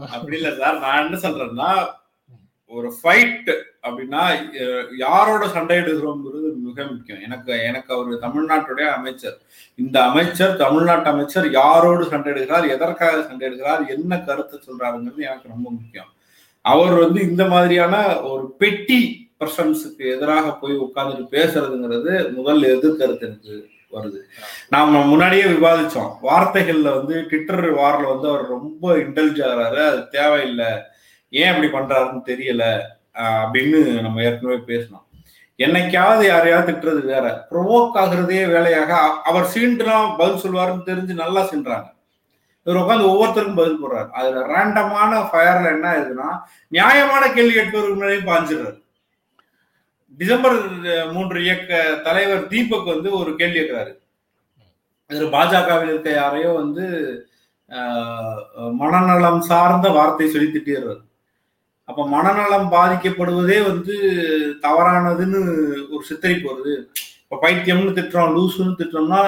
[0.09, 2.02] அப்படி இல்ல சார் நான் என்ன சொல்றேன்னா
[2.75, 3.49] ஒரு ஃபைட்
[3.88, 4.21] அப்படின்னா
[4.97, 7.23] யாரோட சண்டையிடுகிறோம்ங்கிறது மிக முக்கியம்.
[7.27, 9.38] எனக்கு எனக்கு அவர் தமிழ்நாட்டுடைய அமைச்சர்.
[9.75, 16.12] இந்த அமைச்சர் தமிழ்நாட்டு அமைச்சர் யாரோடு சண்டையிடுகிறார் எதற்காக சண்டையிடுகிறார் என்ன கருத்தை சொல்றாருங்கிறது எனக்கு ரொம்ப முக்கியம்.
[16.62, 17.95] அவர் வந்து இந்த மாதிரியான
[18.31, 19.01] ஒரு பெட்டி
[19.39, 23.55] பர்சன்ஸுக்கு எதிராக போய் உட்கார்ந்துட்டு பேசுறதுங்கிறது முதல் எதிர்கருத்து எனக்கு
[23.95, 24.19] வருது.
[24.69, 26.13] நாம முன்னாடியே விவாதிச்சோம்.
[26.23, 29.81] வார்த்தைகள்ல வந்து ட்விட்டர் வாரில் வந்து அவர் ரொம்ப இன்டெலிஜ் ஆகிறாரு.
[29.89, 30.71] அது தேவையில்லை.
[31.39, 32.65] ஏன் அப்படி பண்றாருன்னு தெரியல
[33.43, 35.07] அப்படின்னு நம்ம ஏற்கனவே பேசணும்
[35.63, 37.25] என்னைக்காவது யாரையாவது திட்டுறது வேற.
[37.49, 38.91] ப்ரொவோக் ஆகுறதே வேலையாக
[39.29, 41.89] அவர் சீண்டுனா பதில் சொல்லுவாருன்னு தெரிஞ்சு நல்லா சீன்றாங்க
[42.65, 44.09] இவர் உட்காந்து ஒவ்வொருத்தருக்கும் பதில் போடுறாரு.
[44.19, 46.29] அதுல ரேண்டமான ஃபயர்ல என்ன ஆகுதுன்னா
[46.75, 48.77] நியாயமான கேள்வி கேட்பவருக்கு முன்னாடியும் பாஞ்சிடுறாரு.
[50.19, 50.57] டிசம்பர்
[51.15, 53.93] மூன்று இயக்க தலைவர் தீபக் வந்து ஒரு கேள்வி கேட்கிறாரு.
[55.09, 56.85] இதுல பாஜகவில் இருக்க யாரையோ வந்து
[58.81, 61.01] மனநலம் சார்ந்த வார்த்தை சொல்லி திட்டிடுறாரு.
[61.89, 63.95] அப்ப மனநலம் பாதிக்கப்படுவதே வந்து
[64.65, 65.39] தவறானதுன்னு
[65.93, 66.73] ஒரு சித்தரிப்பு வருது.
[67.23, 69.21] இப்ப பைத்தியம்னு திட்டுறோம் லூசுன்னு திட்டுறோம்னா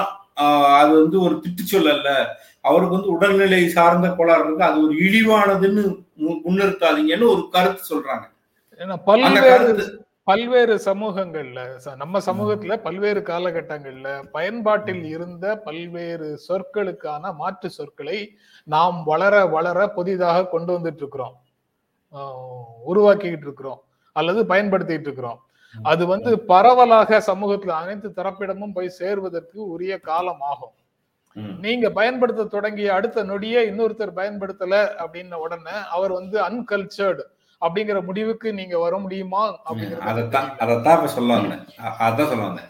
[0.80, 2.10] அது வந்து ஒரு திட்டு சொல்லல
[2.66, 4.70] அவருக்கு வந்து உடல்நிலை சார்ந்த கோளாறு இருக்கு.
[4.70, 5.84] அது ஒரு இழிவானதுன்னு
[6.46, 8.26] முன்னிறுத்தாதீங்கன்னு ஒரு கருத்து சொல்றாங்க.
[9.10, 9.70] பல்வேறு
[10.30, 11.62] பல்வேறு சமூகங்கள்ல
[12.04, 18.18] நம்ம சமூகத்துல பல்வேறு காலகட்டங்கள்ல பயன்பாட்டில் இருந்த பல்வேறு சொற்களுக்கான மாற்று சொற்களை
[18.68, 21.36] நாம் வளர வளர புதிதாக கொண்டு வந்துட்டு இருக்கிறோம்.
[22.86, 23.82] உருவாக்கிக்கிட்டு இருக்கிறோம்
[24.16, 25.40] அல்லது பயன்படுத்திட்டு இருக்கிறோம்
[25.76, 30.76] அது வந்து பரவலாக சமூகத்துல அனைத்து தரப்பிடமும் போய் சேர்வதற்கு உரிய காலம் ஆகும்.
[31.60, 37.24] நீங்க பயன்படுத்த தொடங்கிய அடுத்த நொடியே இன்னொருத்தர் பயன்படுத்தல அப்படின்ன உடனே அவர் வந்து அன்கல்ச்சர்டு
[37.62, 39.42] அப்படிங்கிற முடிவுக்கு நீங்க வர முடியுமா
[40.04, 41.64] அதைத்தான் அதைத்தான் இப்ப சொல்ல வந்தேன்
[42.02, 42.70] அதான் சொல்ல வந்தேன்.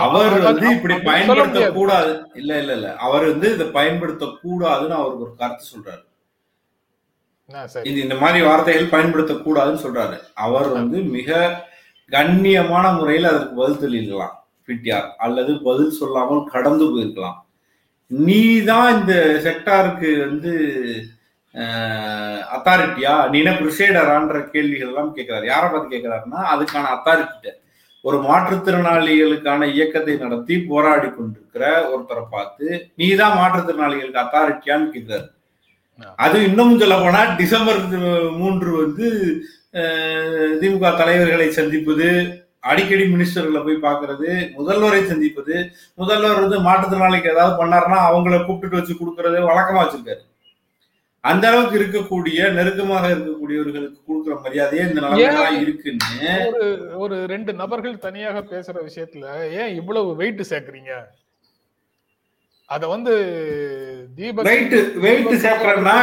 [0.00, 2.10] அவர் வந்து இப்படி பயன்படுத்த கூடாது.
[2.34, 2.88] இல்ல இல்ல இல்ல.
[2.98, 6.02] அவர் வந்து இதை பயன்படுத்த கூடாதுன்னு அவருக்கு ஒரு கருத்து சொல்றாரு.
[7.88, 10.16] இது இந்த மாதிரி வார்த்தைகள் பயன்படுத்தக்கூடாதுன்னு சொல்றாரு.
[10.44, 11.38] அவர் வந்து மிக
[12.12, 14.34] கண்ணியமான முறையில் அதற்கு பதில் தெளிக்கலாம்
[14.68, 15.08] பிடிஆர்.
[15.24, 17.38] அல்லது பதில் சொல்லாமல் கடந்து போயிருக்கலாம்.
[18.10, 19.14] நீ தான் இந்த
[19.44, 20.52] செக்டாருக்கு வந்து
[22.56, 25.46] அத்தாரிட்டியா நீ என்ன கேள்விகள் எல்லாம் கேட்கிறாரு.
[25.52, 27.54] யாரை பார்த்து கேட்கிறாருன்னா அதுக்கான அத்தாரிட்டிட்ட
[28.08, 32.66] ஒரு மாற்றுத்திறனாளிகளுக்கான இயக்கத்தை நடத்தி போராடி கொண்டிருக்கிற ஒருத்தரை பார்த்து
[33.00, 35.26] நீ தான் மாற்றுத்திறனாளிகளுக்கு அத்தாரிட்டியான்னு கேட்கிறாரு.
[36.18, 37.80] அது இன்னும் சொல்ல போனா டிசம்பர்
[38.38, 39.06] மூன்று வந்து
[40.60, 42.08] திமுக தலைவர்களை சந்திப்பது
[42.62, 45.56] அடிக்கடி மினிஸ்டர்களை போய் பாக்குறது முதல்வரை சந்திப்பது
[45.98, 50.22] முதல்வர் வந்து மாற்றுத்திறனாளிக்கு ஏதாவது பண்ணாருன்னா அவங்கள கூப்பிட்டுட்டு வச்சு கொடுக்கறது வழக்கமா வச்சிருக்காரு.
[51.24, 56.66] அந்த அளவுக்கு இருக்கக்கூடிய நெருக்கமாக இருக்கக்கூடியவர்களுக்கு கொடுக்குற மரியாதையே இந்த நிலைமைலாம் இருக்குன்னு ஒரு
[56.96, 59.24] ஒரு ரெண்டு நபர்கள் தனியாக பேசுற விஷயத்துல
[59.60, 60.92] ஏன் இவ்வளவு வெயிட் சேர்க்கறீங்க?
[62.70, 63.12] அத வந்து
[64.14, 65.96] தீபக் வெயிட் வெயிட் சேர்க்கறேன்னா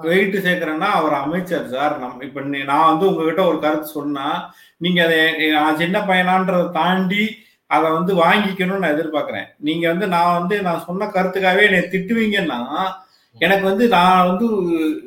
[0.00, 4.26] வெயிட் சேர்க்கறேன்னா அவர் அமைச்சர் சார் நம்ம இப்ப நான் வந்து உங்ககிட்ட ஒரு கருத்து சொன்னா
[4.76, 7.24] நீங்க அதை நான் சின்ன பையனான்றதை தாண்டி
[7.70, 9.46] அதை வந்து வாங்கிக்கணும்னு நான் எதிர்பார்க்கிறேன்.
[9.58, 12.60] நீங்க வந்து நான் வந்து நான் சொன்ன கருத்துக்காகவே என்னை திட்டுவீங்கன்னா
[13.40, 14.46] எனக்கு வந்து நான் வந்து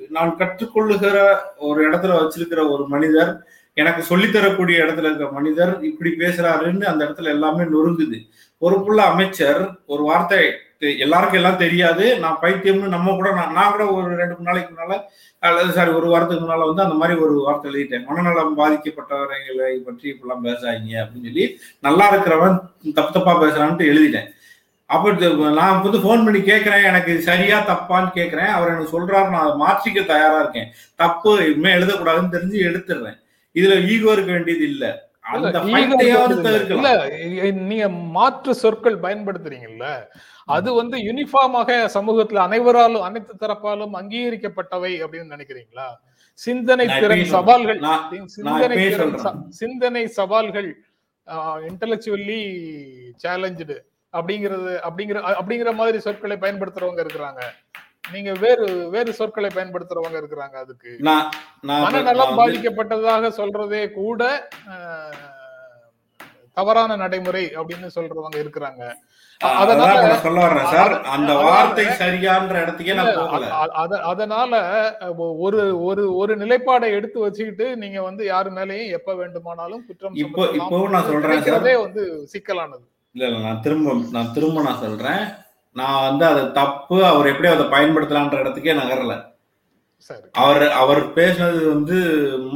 [0.10, 1.18] நான் கற்றுக்கொள்ளுகிற
[1.58, 3.32] ஒரு இடத்துல வச்சிருக்கிற ஒரு மனிதர்
[3.78, 8.20] எனக்கு சொல்லித் தரக்கூடிய இடத்துல இருக்கிற மனிதர் இப்படி பேசுறாருன்னு அந்த இடத்துல எல்லாமே நொறுங்குது.
[8.62, 10.42] ஒரு புள்ள அமைச்சர் ஒரு வார்த்தை
[11.06, 12.06] எல்லாருக்கும் எல்லாம் தெரியாது.
[12.24, 14.98] நான் பைத்தியம்னு நம்ம கூட நான் நான் கூட ஒரு ரெண்டு மூணு நாளைக்கு முன்னால
[15.40, 18.06] அல்லது சாரி ஒரு வாரத்துக்கு முன்னால வந்து அந்த மாதிரி ஒரு வார்த்தை எழுதிட்டேன்.
[18.10, 21.46] மனநலம் பாதிக்கப்பட்டவர்களை பற்றி இப்படிலாம் பேசாதீங்க அப்படின்னு சொல்லி
[21.88, 22.58] நல்லா இருக்கிறவன்
[22.98, 24.30] தப்பு தப்பா பேசுறான்ட்டு எழுதிட்டேன்.
[24.90, 25.10] அப்போ
[25.60, 29.30] நான் வந்து ஃபோன் பண்ணி கேட்குறேன் எனக்கு சரியா தப்பான்னு கேட்குறேன் அவர் எனக்கு சொல்றாரு.
[29.34, 30.70] நான் அதை மாற்றிக்க தயாரா இருக்கேன்.
[30.96, 33.18] தப்பு இனிமே எழுதக்கூடாதுன்னு தெரிஞ்சு எடுத்துடுறேன்.
[33.56, 34.92] இதுல ஈகோ இருக்க வேண்டியது இல்லை.
[37.70, 39.88] நீங்க மாற்று சொற்கள் பயன்படுத்துறீங்கல்ல?
[40.56, 45.88] அது வந்து யூனிஃபார்மாக சமூகத்துல அனைவராலும் அனைத்து தரப்பாலும் அங்கீகரிக்கப்பட்டவை அப்படின்னு நினைக்கிறீங்களா?
[46.40, 47.80] சிந்தனை திறன் சவால்கள்
[48.36, 48.78] சிந்தனை
[49.62, 50.70] சிந்தனை சவால்கள்
[51.70, 52.42] இன்டலெக்சுவல்லி
[53.24, 53.78] சேலஞ்சு
[54.14, 57.42] அப்படிங்கிறது அப்படிங்கிற அப்படிங்கிற மாதிரி சொற்களை பயன்படுத்துறவங்க இருக்கிறாங்க.
[58.12, 60.98] நீங்க வேறு வேறு சொற்களை பயன்படுத்துறவங்க இருக்கிறாங்க அதுக்கு.
[61.00, 61.30] இப்ப-
[61.82, 64.48] மனநலம் பாதிக்கப்பட்டதாக சொல்றதே கூட
[66.54, 68.84] தவறான நடைமுறை அப்படின்னு சொல்றவங்க இருக்கிறாங்க.
[74.06, 74.62] அதனால
[75.38, 80.90] ஒரு ஒரு ஒரு நிலைப்பாடை எடுத்து வச்சுக்கிட்டு நீங்க வந்து யாரு மேலயும் எப்ப வேண்டுமானாலும் குற்றம் இப்போ இப்பவும்
[80.90, 82.86] நான் சொல்றேன் வந்து சிக்கலானது.
[83.12, 85.24] இல்ல இல்ல நான் திரும்ப நான் திரும்ப நான் சொல்றேன்.
[85.80, 89.16] நான் வந்து அது தப்பு அவர் எப்படி அதை பயன்படுத்தலான்ற இடத்துக்கே நகரல.
[90.44, 91.98] அவர் அவர் பேசுனது வந்து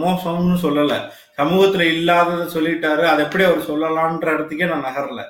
[0.02, 0.96] மோசம்னு சொல்லல.
[1.40, 5.22] சமூகத்துல இல்லாததை சொல்லிட்டாரு அதை எப்படி அவர் சொல்லலான்ற இடத்துக்கே நான் நகரல.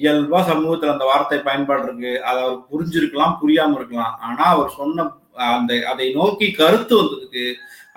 [0.00, 4.14] இயல்பா சமூகத்துல அந்த வார்த்தை பயன்பாடு இருக்கு அதை அவர் புரிஞ்சிருக்கலாம் புரியாம இருக்கலாம்.
[4.26, 5.06] ஆனா அவர் சொன்ன
[5.54, 7.44] அந்த அதை நோக்கி கருத்து வந்ததுக்கு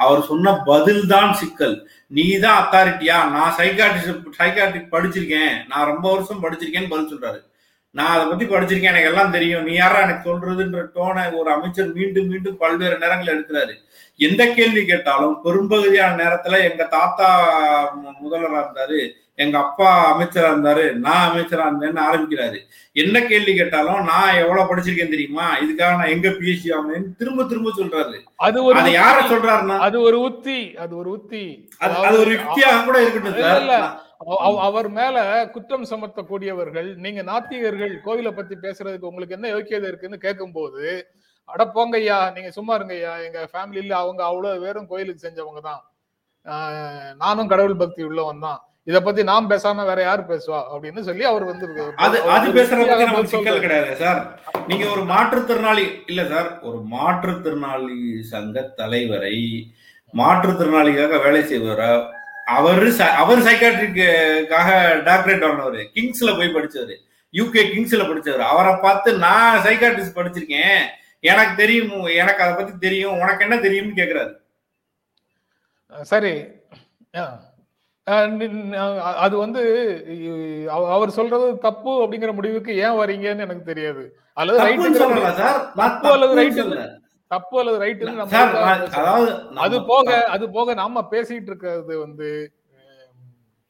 [0.03, 1.75] அவர் சொன்ன பதில் தான் சிக்கல்.
[2.15, 5.53] நீ தான் அத்தாரிட்டியா நான் சைக்காட்ரிஸ்ட் சைக்காட்ரிக் படிச்சிருக்கேன்.
[5.71, 7.39] நான் ரொம்ப வருஷம் படிச்சிருக்கேன்னு பதில் சொல்றாரு.
[7.95, 9.65] நான் அதை பத்தி படிச்சிருக்கேன் எனக்கு எல்லாம் தெரியும்.
[9.67, 13.73] நீ யாரா எனக்கு சொல்றதுன்ற டோனை ஒரு அமைச்சர் மீண்டும் மீண்டும் பல்வேறு நேரங்கள் எடுக்கிறாரு.
[14.19, 17.27] எந்த கேள்வி கேட்டாலும் பெரும்பகுதியான நேரத்துல எங்க தாத்தா
[18.23, 18.99] முதல்வரா இருந்தாரு
[19.37, 22.59] எங்க அப்பா அமைச்சரா இருந்தாரு நான் அமைச்சரா இருந்தேன்னு ஆரம்பிக்கிறாரு.
[22.95, 25.47] என்ன கேள்வி கேட்டாலும் நான் எவ்வளவு படிச்சிருக்கேன் தெரியுமா?
[25.63, 28.15] இதுக்காக நான் எங்க பிஹெச்டி ஆகணும்னு திரும்ப திரும்ப சொல்றாரு.
[28.47, 29.17] அது ஒரு அதை யார.
[29.33, 29.77] சொல்றாருன்னா?
[29.79, 31.43] அது ஒரு உத்தி அது ஒரு உத்தி.
[31.79, 33.65] அது ஒரு யுக்தியாக கூட இருக்கட்டும் சார்
[34.66, 35.18] அவர் மேல
[35.53, 40.84] குற்றம் சுமத்தக்கூடியவர்கள் நீங்க நாத்திகர்கள் கோவிலை பத்தி பேசுறதுக்கு உங்களுக்கு என்ன யோக்கியதை இருக்குன்னு கேட்கும்போது
[41.49, 45.82] அட போங்க ஐயா நீங்க சும்மா இருங்க ஐயா எங்க ஃபேமிலியில அவங்க அவ்வளவு பேரும் கோயிலுக்கு செஞ்சவங்க தான்.
[47.22, 48.59] நானும் கடவுள் பக்தி உள்ளவன் தான்.
[48.88, 50.59] இத பத்தி நாம் பேசாம வேற யாரு பேசுவா?
[50.72, 51.68] அப்படின்னு சொல்லி அவர் வந்து
[52.05, 53.61] அது அது ஒரு பேசுறத பத்தி யுக்தியாக நமக்கு சிக்கல்.
[53.63, 54.20] கிடையாது சார்.
[54.70, 57.97] நீங்க ஒரு மாற்றுத்திறனாளி இல்ல சார் ஒரு மாற்றுத்திறனாளி
[58.32, 59.38] சங்க தலைவரை
[60.13, 61.82] மாற்றுத்திறனாளிக்காக வேலை செய்வர?
[62.45, 64.69] அவரு அவர் சைக்காட்ரிக்காக
[65.07, 65.73] டாக்டரேட் ஆனவர்.
[65.73, 66.95] கிங்ஸ்ல போய் படிச்சவர்.
[67.31, 68.47] யூகே கிங்ஸ்ல படிச்சவர்.
[68.53, 70.81] அவரை பார்த்து நான் சைக்காட்ரிஸ்ட் படிச்சிருக்கேன்.
[71.19, 73.19] எனக்கு தெரியும் எனக்கு அதை பத்தி தெரியும்.
[73.19, 74.33] உனக்கு என்ன தெரியும்னு கேக்குறாரு.
[76.01, 76.43] சரி.
[79.15, 79.61] அது வந்து
[80.69, 84.03] அவர் சொல்றது தப்பு அப்படிங்கிற முடிவுக்கு ஏன் வரீங்கன்னு எனக்கு தெரியாது.
[84.33, 84.97] அல்லது ரைட்
[85.71, 87.03] தப்பு அல்லது சொல்லல.
[87.36, 88.25] தப்பு அல்லது ரைட்டுன்னு
[89.65, 92.29] அது போக அது போக நாம பேசிட்டு இருக்கிறது வந்து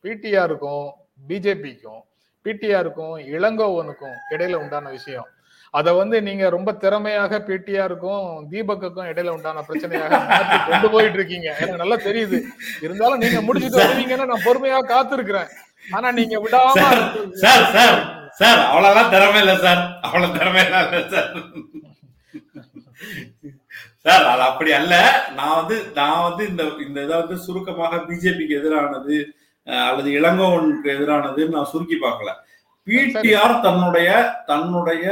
[0.03, 0.87] பிடிஆருக்கும்
[1.29, 2.01] பிஜேபிக்கும்
[2.45, 5.29] பிடிஆருக்கும் இளங்கோவனுக்கும் இடையில உண்டான விஷயம்.
[5.73, 10.11] அத வந்து நீங்க ரொம்ப திறமையாக பிடிஆருக்கும் தீபக்குக்கும் இடையில உண்டான பிரச்சனையாக
[10.69, 11.47] கொண்டு போயிட்டு இருக்கீங்க.
[11.55, 12.37] எனக்கு நல்லா தெரியுது.
[12.85, 15.49] இருந்தாலும் நீங்க முடிச்சிட்டு வருவீங்கன்னு நான் பொறுமையா காத்திருக்கிறேன்.
[15.87, 16.75] ஆனா நீங்க விடாம
[17.41, 17.97] சார் சார்
[18.41, 19.81] சார் அவ்வளவுதான் திறமை இல்ல சார்.
[20.07, 20.79] அவ்வளவு திறமை இல்ல
[21.15, 21.29] சார்.
[24.05, 24.95] சார் அது அப்படி அல்ல.
[25.37, 29.15] நான் வந்து நான் வந்து இந்த இந்த இதை வந்து சுருக்கமாக பிஜேபிக்கு எதிரானது
[29.89, 32.31] அல்லது இளங்கோவனுக்கு எதிரானதுன்னு நான் சுருக்கி பார்க்கல.
[32.87, 34.09] பிடிஆர் தன்னுடைய
[34.49, 35.05] தன்னுடைய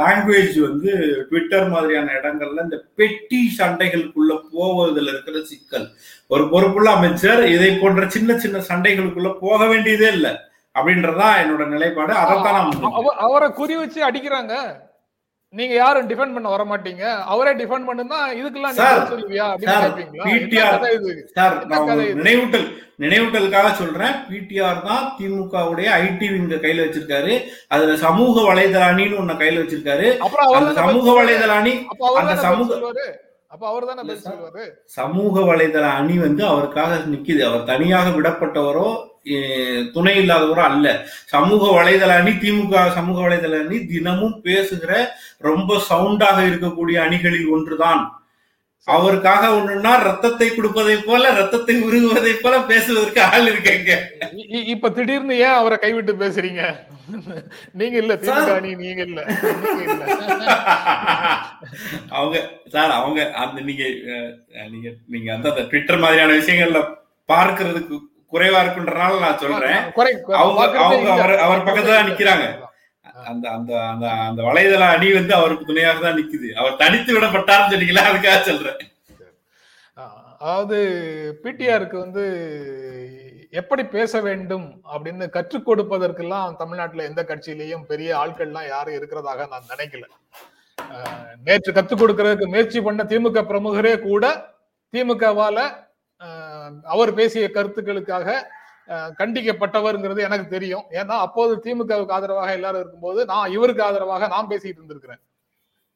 [0.00, 0.90] லாங்குவேஜ் வந்து
[1.30, 5.86] ட்விட்டர் மாதிரியான இடங்கள்ல இந்த பெட்டி சண்டைகளுக்குள்ள போவதில் இருக்கிற சிக்கல்.
[6.34, 10.32] ஒரு பொறுப்புள்ள அமைச்சர் இதை போன்ற சின்ன சின்ன சண்டைகளுக்குள்ள போக வேண்டியதே இல்லை.
[10.74, 12.14] அப்படின்றதுதான் என்னோட நிலைப்பாடு.
[12.22, 12.60] அதைத்தான்
[13.26, 14.54] அவரை குறி வச்சு அடிக்கிறாங்க.
[15.54, 19.44] நீங்க யாரும் டிஃபெண்ட் பண்ண வர மாட்டீங்க அவரே டிஃபெண்ட் பண்ணுனா இதுக்கெல்லாம் நீ சார், பதில் சொல்லுவியா?
[19.44, 19.72] அப்படின்னு?
[22.16, 24.14] நினைவூட்டல் நினைவூட்டலுக்காக சொல்றேன்.
[24.28, 27.44] பிடிஆர் தான் திமுகவுடைய ஐடி விங்க கையில வச்சிருக்காரு.
[27.68, 30.16] அதுல சமூக வலைதள அணின்னு ஒண்ணு கையில வச்சிருக்காரு.
[30.16, 32.74] அப்புறம் சமூக வலைதள அணி அந்த சமூக-
[33.46, 34.00] அப்ப அவர் தானே
[34.84, 37.42] சமூக வலைதள அணி வந்து அவருக்காக நிக்குது.
[37.42, 39.06] அவர் தனியாக விடப்பட்டவரோ
[39.94, 40.86] துணை இல்லாதவரோ அல்ல.
[41.26, 44.92] சமூக வலைதள அணி திமுக சமூக வலைதள அணி தினமும் பேசுகிற
[45.40, 48.02] ரொம்ப சவுண்டாக இருக்கக்கூடிய அணிகளில் ஒன்றுதான்.
[48.88, 53.90] அவருக்காக ஒண்ணுன்னா ரத்தத்தை கொடுப்பதை போல ரத்தத்தை உருகுவதை போல பேசுவதற்கு ஆள் இருக்காங்க
[54.74, 56.62] இப்ப திடீர்னு ஏன் அவரை கைவிட்டு பேசுறீங்க?
[57.78, 58.14] நீங்க இல்ல
[58.78, 59.20] நீங்க இல்ல.
[62.10, 62.36] அவங்க
[62.68, 63.84] சார் அவங்க அந்த நீங்க
[64.72, 66.82] நீங்க நீங்க அந்த ட்விட்டர் மாதிரியான விஷயங்கள்ல
[67.28, 67.96] பார்க்கிறதுக்கு
[68.32, 69.78] குறைவா இருக்குன்றனால நான் சொல்றேன்
[70.40, 70.56] அவங்க-
[70.86, 71.10] அவங்க.
[71.16, 72.08] அவர்- அவர் பக்கத்துல தான்.
[72.10, 72.46] நிக்கிறாங்க.
[73.24, 78.04] அந்த அந்த அந்த அந்த வலைதள அணி வந்து அவருக்கு துணையாக தான் நிக்குது அவர் தனித்து விடப்பட்டார்னு சொன்னீங்களா
[78.08, 78.80] அதுக்காக சொல்றேன்
[80.40, 80.76] அதாவது
[81.42, 82.24] பிடிஆருக்கு வந்து
[83.52, 90.04] எப்படி பேச வேண்டும் அப்படின்னு கற்றுக் கொடுப்பதற்கெல்லாம் தமிழ்நாட்டுல எந்த கட்சியிலையும் பெரிய ஆட்கள்லாம் யாரும் இருக்கிறதாக நான் நினைக்கல
[91.46, 94.24] நேற்று கற்றுக் கொடுக்கறதுக்கு முயற்சி பண்ண திமுக பிரமுகரே கூட
[94.94, 95.58] திமுகவால
[96.82, 98.50] அவர் பேசிய கருத்துக்களுக்காக
[98.88, 100.84] கண்டிக்கப்பட்டவர்ங்கிறது எனக்கு தெரியும்.
[100.90, 105.20] ஏன்னா அப்போது திமுகவுக்கு ஆதரவாக எல்லாரும் இருக்கும்போது நான் இவருக்கு ஆதரவாக நான் பேசிட்டு இருந்திருக்கிறேன்.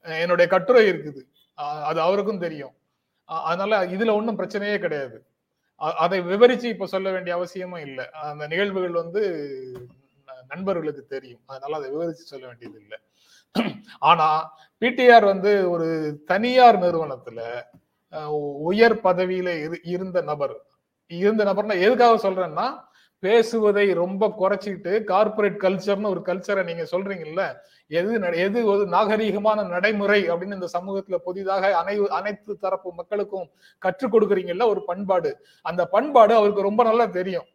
[0.01, 1.21] என்னுடைய கட்டுரை இருக்குது.
[1.83, 2.73] அது அவருக்கும் தெரியும்.
[3.25, 5.25] அதனால இதுல ஒன்றும் பிரச்சனையே கிடையாது.
[5.75, 8.09] அதை விவரிச்சு இப்ப சொல்ல வேண்டிய அவசியமும் இல்லை.
[8.09, 9.21] அந்த நிகழ்வுகள் வந்து
[10.27, 11.41] ந- நண்பர்களுக்கு தெரியும்.
[11.45, 12.97] அதனால அதை விவரிச்சு சொல்ல வேண்டியது இல்லை.
[13.99, 17.63] ஆனா பிடிஆர் வந்து ஒரு தனியார் நிறுவனத்துல
[18.59, 20.65] உயர் பதவியில இரு- இருந்த நபர்.
[21.07, 22.83] இருந்த நபர்னா எதுக்காக சொல்றேன்னா
[23.19, 27.55] பேசுவதை ரொம்ப குறைச்சிட்டு கார்ப்பரேட் கல்ச்சர்னு ஒரு கல்ச்சரை நீங்க சொல்றீங்கல்ல
[27.87, 34.67] எது எது ஒரு நாகரீகமான நடைமுறை அப்படின்னு இந்த சமூகத்துல புதிதாக அனை அனைத்து தரப்பு மக்களுக்கும் கற்றுக் கொடுக்குறீங்கல்ல
[34.67, 35.45] ஒரு பண்பாடு.
[35.61, 37.45] அந்த பண்பாடு அவருக்கு ரொம்ப நல்லா தெரியும்.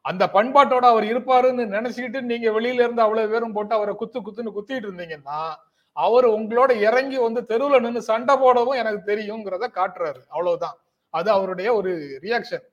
[0.00, 4.88] அந்த பண்பாட்டோட அவர் இருப்பாருன்னு நினைச்சுக்கிட்டு நீங்க வெளியில இருந்து அவ்வளவு பேரும் போட்டு அவரை குத்து குத்துன்னு குத்திட்டு
[4.88, 5.54] இருந்தீங்கன்னா
[5.96, 10.20] அவர் உங்களோட இறங்கி வந்து தெருவில் நின்று சண்டை போடவும் எனக்கு தெரியுங்கிறத காட்டுறாரு.
[10.28, 10.78] அவ்வளவுதான்.
[11.14, 11.90] அது அவருடைய ஒரு
[12.22, 12.64] ரியாக்ஷன்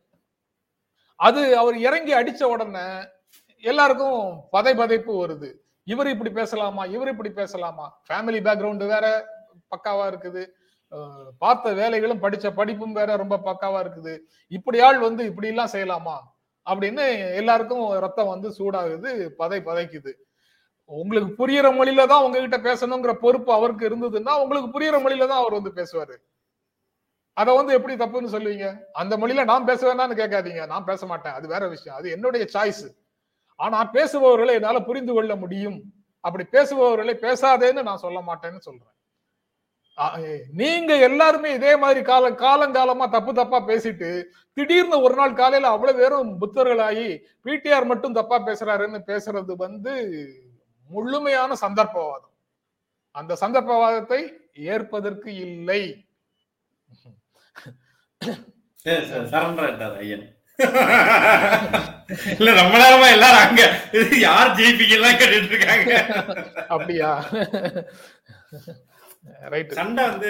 [1.19, 2.85] அது அவர் இறங்கி அடிச்ச உடனே
[3.63, 5.49] எல்லாருக்கும் பதை பதைப்பு வருது.
[5.87, 6.83] இவர் இப்படி பேசலாமா?
[6.95, 7.85] இவர் இப்படி பேசலாமா?
[8.07, 9.05] ஃபேமிலி பேக்ரவுண்டு வேற
[9.73, 10.43] பக்காவா இருக்குது.
[11.37, 14.13] பார்த்த வேலைகளும் படிச்ச படிப்பும் வேற ரொம்ப பக்காவா இருக்குது.
[14.47, 16.15] இப்படி ஆள் வந்து இப்படி எல்லாம் செய்யலாமா?
[16.67, 17.05] அப்படின்னு
[17.35, 19.11] எல்லாருக்கும் ரத்தம் வந்து சூடாகுது
[19.41, 20.11] பதை பதைக்குது.
[20.99, 25.71] உங்களுக்கு புரியற மொழியில தான் உங்ககிட்ட பேசணுங்கிற பொறுப்பு அவருக்கு இருந்ததுன்னா உங்களுக்கு புரியற மொழியில தான் அவர் வந்து
[25.79, 26.15] பேசுவாரு.
[27.37, 28.67] அதை வந்து எப்படி தப்புன்னு சொல்லுவீங்க?
[29.01, 30.63] அந்த மொழியில நான் பேச வேணாம்னு கேட்காதீங்க.
[30.73, 31.35] நான் பேச மாட்டேன்.
[31.37, 31.97] அது வேற விஷயம்.
[31.99, 32.85] அது என்னுடைய சாய்ஸ்
[33.59, 35.77] ஆனா பேசுபவர்களை என்னால புரிந்து கொள்ள முடியும்.
[36.23, 38.95] அப்படி பேசுபவர்களை பேசாதேன்னு நான் சொல்ல மாட்டேன்னு சொல்றேன்.
[40.61, 44.09] நீங்க எல்லாருமே இதே மாதிரி கால காலங்காலமா தப்பு தப்பா பேசிட்டு
[44.57, 47.09] திடீர்னு ஒரு நாள் காலையில அவ்வளவு பேரும் புத்தர்களாகி
[47.45, 49.93] பிடிஆர் மட்டும் தப்பா பேசுறாருன்னு பேசுறது வந்து
[50.93, 52.33] முழுமையான சந்தர்ப்பவாதம்.
[53.15, 54.21] அந்த சந்தர்ப்பவாதத்தை
[54.71, 55.83] ஏற்பதற்கு இல்லை.
[62.37, 63.61] இல்ல ரொம்ப நேரமா எல்லாரும் அங்க
[64.19, 65.93] யார் ஜெயிப்பீங்க எல்லாம் கேட்டுட்டு இருக்காங்க?
[66.73, 67.11] அப்படியா?
[69.71, 70.29] சண்டை வந்து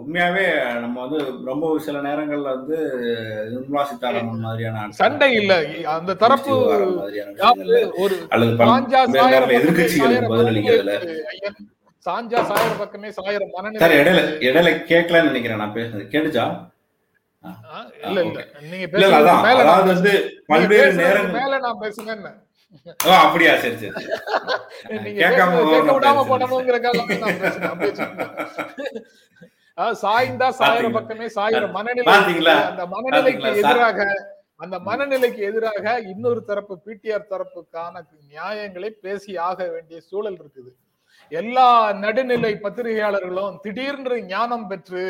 [0.00, 0.44] உண்மையாவே
[0.82, 2.76] நம்ம வந்து ரொம்ப சில நேரங்கள்ல வந்து
[3.52, 5.54] நிர்மலா சீதாராமன் மாதிரியான சண்டை இல்ல.
[5.94, 6.54] அந்த தரப்பு
[8.30, 11.50] அல்லது சாஞ்சா பக்கமே சாயற பதிலளிக்கிறதுல மனநிலை.
[12.06, 16.06] சாஞ்சா சாயற பக்கமே சாயற சார் மனநிலை இடையில இடையில கேட்கலன்னு நினைக்கிறேன் நான் பேசுனது.
[16.12, 16.46] கேட்டுச்சா?
[18.06, 18.40] இல்ல இல்ல.
[18.64, 18.86] நீங்க
[19.60, 20.12] அதாவது வந்து
[20.48, 22.45] பல்வேறு நேரங்கள் மேல நான் பேசுனேன் ஓ
[23.18, 23.52] அப்படியா?
[23.56, 23.92] சரி சரி
[29.96, 30.96] சாய்ந்தா சாயற பாத்தீங்களா?
[30.98, 32.12] பக்கமே சாயற மனநிலை?
[32.70, 33.98] அந்த மனநிலைக்கு எதிராக
[34.60, 40.70] அந்த மனநிலைக்கு எதிராக இன்னொரு தரப்பு பிடிஆர் தரப்புக்கான நியாயங்களை பேசி ஆக வேண்டிய சூழல் இருக்குது.
[41.32, 41.68] எல்லா
[42.00, 45.04] நடுநிலை பத்திரிகையாளர்களும் திடீர்னு ஞானம் பெற்று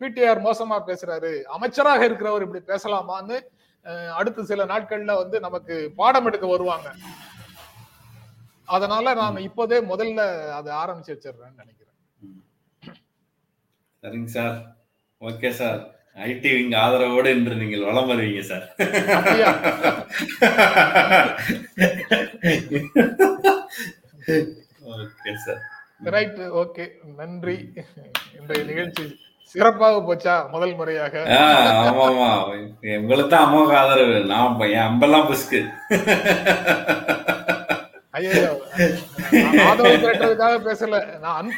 [0.00, 3.38] பிடிஆர் மோசமா பேசுறாரு அமைச்சராக இருக்கிறவர் இப்படி பேசலாமான்னு
[4.14, 6.88] அடுத்த சில நாட்கள்ல வந்து நமக்கு பாடம் எடுக்க வருவாங்க.
[8.76, 10.22] அதனால நான் இப்போதே முதல்ல
[10.58, 11.96] அதை ஆரம்பிச்சு வச்சிடுறேன்னு நினைக்கிறேன்.
[14.02, 14.56] சரிங்க sir.
[15.20, 15.80] Okay sir.
[16.26, 18.66] IT wing ஆதரவோடு இன்று நீங்கள் வளம் வருவீங்க sir?
[24.92, 25.62] Okay sir.
[26.14, 26.86] Right okay.
[27.20, 27.56] நன்றி.
[28.38, 29.04] இன்றைய நிகழ்ச்சி
[29.52, 31.14] சிறப்பாக போச்சா முதல் முறையாக?
[31.88, 32.28] ஆமா ஆமா
[33.02, 34.16] உங்களுக்கு தான் அம்மாவுக்கு ஆதரவு.
[34.32, 35.60] நான் என் அம்பெல்லாம் புஸ்கு
[38.18, 38.32] ஐயோ
[39.68, 41.00] ஆதரவு திரட்டுறதுக்காக பேசல.
[41.24, 41.50] நான்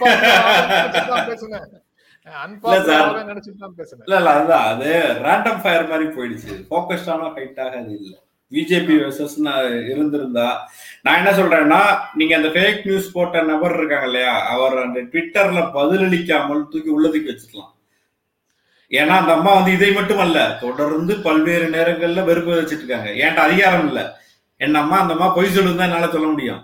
[1.13, 1.69] தான் பேசுனேன்.
[2.27, 2.97] அன்பார்த்து
[3.31, 4.05] நினைச்சிட்டு தான் பேசுனேன்.
[4.07, 4.89] இல்ல இல்ல அதுதான் அது
[5.27, 6.51] ரேண்டம் ஃபயர் மாதிரி போயிடுச்சு.
[6.71, 8.13] ஃபோக்கஸ்டான ஃபைட்டாக அது இல்ல.
[8.53, 8.95] பிஜேபி
[9.93, 10.47] இருந்திருந்தா
[11.05, 11.81] நான் என்ன சொல்றேன்னா
[12.19, 17.73] நீங்க அந்த ஃபேக் நியூஸ் போட்ட நபர் இருக்காங்க இல்லையா அவர் அந்த ட்விட்டர்ல பதிலளிக்காமல் தூக்கி உள்ளதுக்கு வச்சுக்கலாம்.
[18.91, 23.11] ஏன்னா அந்த அம்மா வந்து இதை மட்டும் அல்ல தொடர்ந்து பல்வேறு நேரங்கள்ல வெறுப்பு வச்சுட்டு இருக்காங்க.
[23.23, 24.01] ஏன்ட்ட அதிகாரம் இல்ல.
[24.61, 26.61] என்ன அம்மா அந்த அம்மா பொய் சொல்லுன்னு என்னால சொல்ல முடியும்.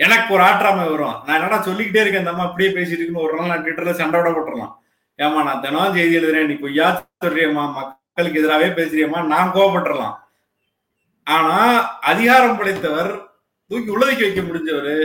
[0.00, 1.16] எனக்கு ஒரு ஆற்றாமை வரும்.
[1.24, 4.72] நான் என்னடா சொல்லிக்கிட்டே இருக்கேன் அந்த அம்மா அப்படியே பேசிட்டு இருக்குன்னு ஒரு நாள் நான் ட்விட்டர்ல சண்டை போட்டுடலாம்.
[5.18, 6.86] ஏமா நான் தினம் செய்தி எழுதுறேன் நீ பொய்யா
[7.24, 10.16] சொல்றியம்மா மக்களுக்கு எதிராகவே பேசுறியம்மா நான் கோவப்பட்டுறலாம்
[11.26, 11.52] ஆனா
[12.04, 13.10] அதிகாரம் படைத்தவர்
[13.70, 14.96] தூக்கி உள்ளதுக்கு வைக்க முடிஞ்சவரு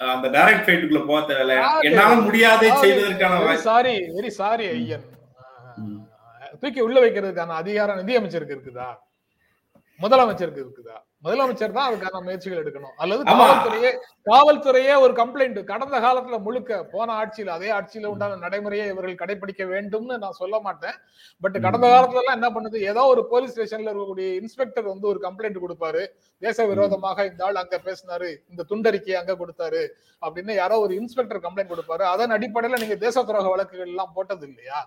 [0.00, 1.56] அந்த டைரக்ட் ஃபைட்டுக்குள்ள போக தேவையில்ல
[1.88, 5.04] என்னால முடியாதே செய்வதற்கான சாரி வெரி சாரி ஐயன்.
[6.62, 8.90] தூக்கி உள்ள வைக்கிறதுக்கான அதிகாரம் நிதியமைச்சருக்கு இருக்குதா?
[10.00, 10.94] முதலமைச்சருக்கு இருக்குதா?
[11.24, 12.94] முதலமைச்சர் தான் அதுக்கான முயற்சிகள் எடுக்கணும்.
[13.02, 13.90] அல்லது காவல்துறையே
[14.28, 20.16] காவல்துறையே ஒரு கம்ப்ளைண்ட் கடந்த காலத்துல முழுக்க போன ஆட்சியில அதே ஆட்சியில உண்டான நடைமுறையை இவர்கள் கடைபிடிக்க வேண்டும்னு
[20.24, 20.96] நான் சொல்ல மாட்டேன்.
[21.42, 22.80] பட் கடந்த காலத்துல எல்லாம் என்ன பண்ணுது?
[22.92, 26.02] ஏதோ ஒரு போலீஸ் ஸ்டேஷன்ல இருக்கக்கூடிய இன்ஸ்பெக்டர் வந்து ஒரு கம்ப்ளைண்ட் கொடுப்பாரு.
[26.42, 28.30] தேச விரோதமாக இந்த ஆள் அங்க பேசினாரு.
[28.52, 29.84] இந்த துண்டறிக்கையை அங்க கொடுத்தாரு
[30.22, 32.06] அப்படின்னு யாரோ ஒரு இன்ஸ்பெக்டர் கம்ப்ளைண்ட் கொடுப்பாரு.
[32.14, 34.80] அதன் அடிப்படையில நீங்க தேச துரோக வழக்குகள் எல்லாம் போட்டது இல்லையா?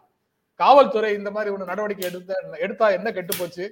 [0.61, 3.65] காவல்துறை இந்த மாதிரி ஒண்ணு நடவடிக்கை எடுத்த எடுத்தா என்ன கெட்டு போச்சு?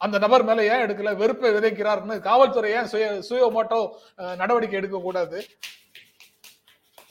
[0.00, 1.10] அந்த நபர் மேல ஏன் எடுக்கல?
[1.22, 3.78] வெறுப்பை விதைக்கிறார்னு காவல்துறை ஏன் சுய சுய மோட்டோ
[4.42, 5.38] நடவடிக்கை எடுக்க கூடாது?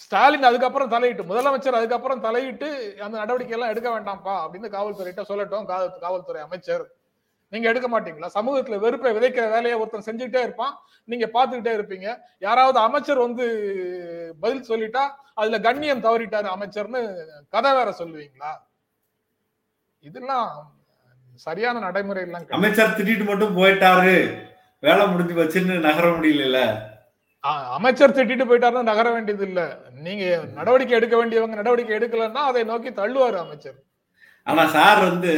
[0.03, 2.67] ஸ்டாலின் அதுக்கப்புறம் தலையிட்டு முதலமைச்சர் அதுக்கப்புறம் தலையிட்டு
[3.05, 5.65] அந்த நடவடிக்கை எல்லாம் எடுக்க வேண்டாம்ப்பா அப்படின்னு காவல்துறையிட்ட சொல்லட்டும்
[6.05, 6.83] காவல்துறை அமைச்சர்.
[7.53, 8.29] நீங்க எடுக்க மாட்டீங்களா?
[8.35, 10.75] சமூகத்துல வெறுப்பை விதைக்கிற வேலையை ஒருத்தன் செஞ்சுக்கிட்டே இருப்பான்.
[11.11, 12.07] நீங்க பாத்துக்கிட்டே இருப்பீங்க.
[12.45, 13.45] யாராவது அமைச்சர் வந்து
[14.43, 15.03] பதில் சொல்லிட்டா
[15.41, 17.01] அதுல கண்ணியம் தவறிட்டாரு அமைச்சர்னு
[17.55, 18.51] கதை வேற சொல்லுவீங்களா?
[20.07, 20.49] இதெல்லாம்
[21.45, 24.15] சரியான நடைமுறை எல்லாம் அமைச்சர் திட்டிட்டு மட்டும் போயிட்டாரு.
[24.83, 26.59] வேலை முடிஞ்சு வச்சுன்னு நகர முடியல
[27.77, 29.61] அமைச்சர் திட்டிட்டு போயிட்டாருன்னு நகர வேண்டியது இல்ல
[30.05, 30.25] நீங்க
[30.57, 33.79] நடவடிக்கை எடுக்க வேண்டியவங்க நடவடிக்கை எடுக்கலன்னா அதை நோக்கி தள்ளுவாரு அமைச்சர்.
[34.47, 35.33] ஆனா சார் வந்து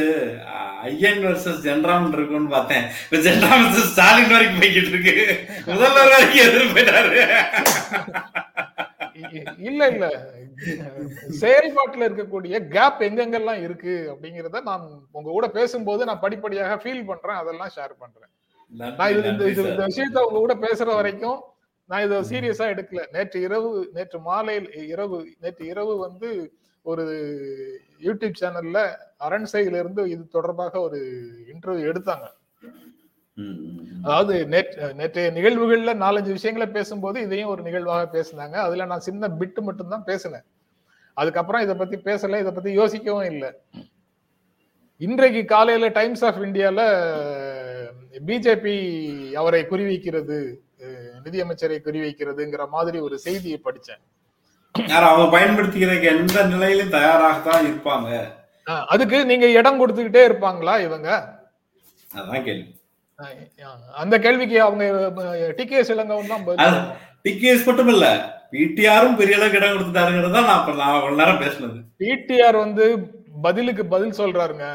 [0.88, 2.86] ஐயன் வர்சஸ் ஜென்ராம் இருக்கும்னு பார்த்தேன்.
[3.04, 5.14] இப்ப ஜென்ராம் வர்சஸ் ஸ்டாலின் வரைக்கும் போய்கிட்டு இருக்கு.
[5.70, 7.22] முதல்வர் வரைக்கும் எதிர்ப்பு போயிட்டாரு
[9.68, 10.06] இல்ல இல்ல.
[11.40, 17.74] செயல்பாட்டுல இருக்கக்கூடிய கேப் எங்கெங்கெல்லாம் இருக்கு அப்படிங்கறத நான் உங்க கூட பேசும்போது நான் படிப்படியாக ஃபீல் பண்றேன் அதெல்லாம்
[17.76, 18.30] ஷேர் பண்றேன்.
[18.94, 19.44] நான் இது இந்த
[19.84, 21.38] விஷயத்த உங்க கூட பேசுற வரைக்கும்
[21.88, 23.02] நான் இதை சீரியஸா எடுக்கல.
[23.14, 26.30] நேற்று இரவு நேற்று மாலையில் இரவு நேற்று இரவு வந்து
[26.84, 27.04] ஒரு
[28.02, 28.78] யூடியூப் சேனல்ல
[29.20, 30.98] அரண்சையில இருந்து இது தொடர்பாக ஒரு
[31.52, 32.26] இன்டர்வியூ எடுத்தாங்க.
[34.04, 34.34] அதாவது
[35.00, 38.56] நேற்றைய நிகழ்வுகள்ல நாலஞ்சு விஷயங்களை பேசும்போது இதையும் ஒரு நிகழ்வாக பேசினாங்க.
[38.66, 40.46] அதுல நான் சின்ன பிட்டு மட்டும் தான் பேசினேன்.
[41.14, 43.50] அதுக்கப்புறம் இதை பத்தி பேசல இதை பத்தி யோசிக்கவும் இல்லை.
[45.00, 46.80] இன்றைக்கு காலையில டைம்ஸ் ஆஃப் இந்தியால
[48.28, 48.76] பிஜேபி
[49.40, 50.38] அவரை குறிவைக்கிறது
[51.26, 54.02] நிதியமைச்சரை குறிவைக்கிறதுங்கிற மாதிரி ஒரு செய்தியை படிச்சேன்.
[55.08, 58.10] அவங்க பயன்படுத்திக்கிறதுக்கு எந்த நிலையிலும் தயாராகத்தான் இருப்பாங்க.
[58.94, 61.10] அதுக்கு நீங்க இடம் கொடுத்துக்கிட்டே இருப்பாங்களா இவங்க?
[62.18, 62.72] அதான் கேள்வி.
[64.02, 64.84] அந்த கேள்விக்கு அவங்க
[65.58, 66.74] டிகேஎஸ் இளங்கவன் தான்
[67.26, 68.06] டிகேஎஸ் மட்டும் இல்ல
[68.50, 71.78] பிடிஆரும் பெரிய அளவுக்கு இடம் கொடுத்துட்டாருங்கிறது நான் நான் அவ்வளவு நேரம் பேசினது.
[72.02, 72.84] பிடிஆர் வந்து
[73.46, 74.66] பதிலுக்கு பதில் சொல்றாருங்க.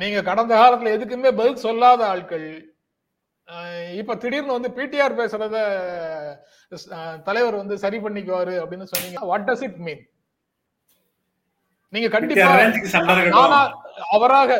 [0.00, 2.46] நீங்க கடந்த காலத்துல எதுக்குமே பதில் சொல்லாத ஆட்கள்.
[4.00, 5.56] இப்ப திடீர்னு வந்து பிடிஆர் பேசுறத
[7.28, 9.18] தலைவர் வந்து சரி பண்ணிக்குவாரு அப்படின்னு சொன்னீங்க.
[9.30, 10.02] வாட் டஸ் இட் மீன்
[11.92, 12.50] நீங்க கண்டிப்பா
[14.16, 14.50] அவராக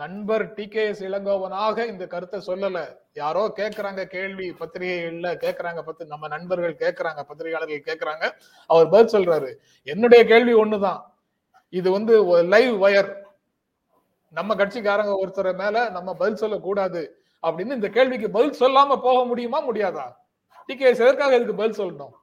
[0.00, 2.80] நண்பர் டி கே எஸ் இளங்கோவனாக இந்த கருத்தை சொல்லல.
[3.20, 8.24] யாரோ கேக்குறாங்க கேள்வி பத்திரிகைகள்ல கேக்குறாங்க பத்து நம்ம நண்பர்கள் கேக்குறாங்க பத்திரிகையாளர்கள் கேக்குறாங்க.
[8.66, 9.50] அவர் பதில் சொல்றாரு.
[9.82, 11.00] என்னுடைய கேள்வி ஒண்ணுதான்.
[11.68, 13.10] இது வந்து லைவ் வயர்.
[14.38, 17.02] நம்ம கட்சிக்காரங்க ஒருத்தர் மேல நம்ம பதில் சொல்லக்கூடாது
[17.42, 20.06] அப்படின்னு இந்த கேள்விக்கு பதில் சொல்லாம போக முடியுமா முடியாதா?
[20.66, 22.14] டி கே எஸ் எதற்காக இதுக்கு பதில் சொல்லணும்?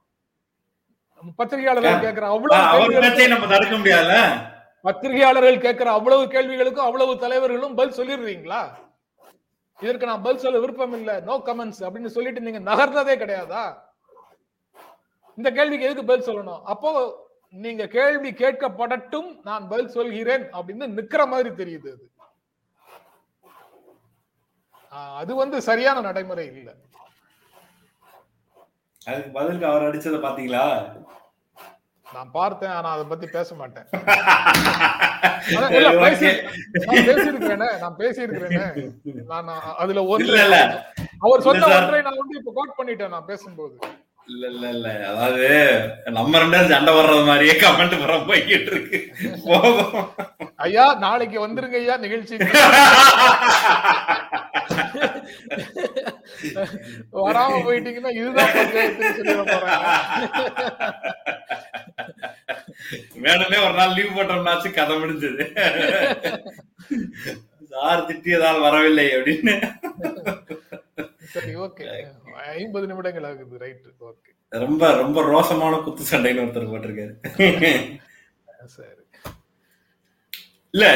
[1.38, 4.20] பத்திரிகையாளர்கள் கேட்கிற அவ்வளவு நம்ம தடுக்க முடியாதுல்ல?
[4.86, 8.62] பத்திரிகையாளர்கள் கேட்கிற அவ்வளவு கேள்விகளுக்கும் அவ்வளவு தலைவர்களும் பதில் சொல்லிடுறீங்களா?
[9.84, 11.12] இதற்கு நான் பதில் சொல்ல விருப்பம் இல்ல.
[11.28, 13.64] நோ கமெண்ட்ஸ் அப்படின்னு சொல்லிட்டு நீங்க நகர்ந்ததே கிடையாதா?
[15.38, 16.62] இந்த கேள்விக்கு எதுக்கு பதில் சொல்லணும்?
[16.72, 16.90] அப்போ
[17.64, 22.06] நீங்க கேள்வி கேட்கப்படட்டும் நான் பதில் சொல்கிறேன் அப்படின்னு நிக்கிற மாதிரி தெரியுது அது.
[25.20, 26.74] அது வந்து சரியான நடைமுறை இல்லை.
[29.06, 30.64] அதுக்கு பதிலுக்கு அவர் அடிச்சதை பாத்தீங்களா
[32.16, 33.84] நான் பார்த்தேன் ஆனா அதை பத்தி பேச மாட்டேன்.
[37.06, 38.90] பேசியிருக்கிறேனே நான் பேசியிருக்கிறேனே.
[39.26, 40.38] நான் அதுல ஒன்று
[41.20, 44.05] அவர் சொன்ன ஒன்றை நான் வந்து இப்ப கோட் பண்ணிட்டேன் நான் பேசும்போது.
[44.32, 45.48] இல்ல இல்ல இல்ல அதாவது
[46.16, 48.98] நம்ம ரெண்டு சண்டை வர்றது மாதிரியே கமெண்ட் வர போய்கிட்டு இருக்கு.
[50.66, 52.36] ஐயா நாளைக்கு வந்துருங்க ஐயா நிகழ்ச்சி.
[57.26, 58.52] வராம போயிட்டீங்கன்னா இதுதான்
[63.24, 65.44] வேணுமே ஒரு நாள் லீவ் போட்டோம்னாச்சு கதை முடிஞ்சது.
[67.72, 69.54] சார் திட்டியதால் வரவில்லை அப்படின்னு.
[71.32, 71.84] சரி ஓகே
[72.56, 77.14] ஐம்பது நிமிடங்கள் ஆகுது ரைட் ஓகே ரொம்ப ரொம்ப ரோசமான குத்து சண்டைன்னு ஒருத்தர் போட்டிருக்காரு.
[78.76, 78.92] சரி.
[80.74, 80.86] இல்ல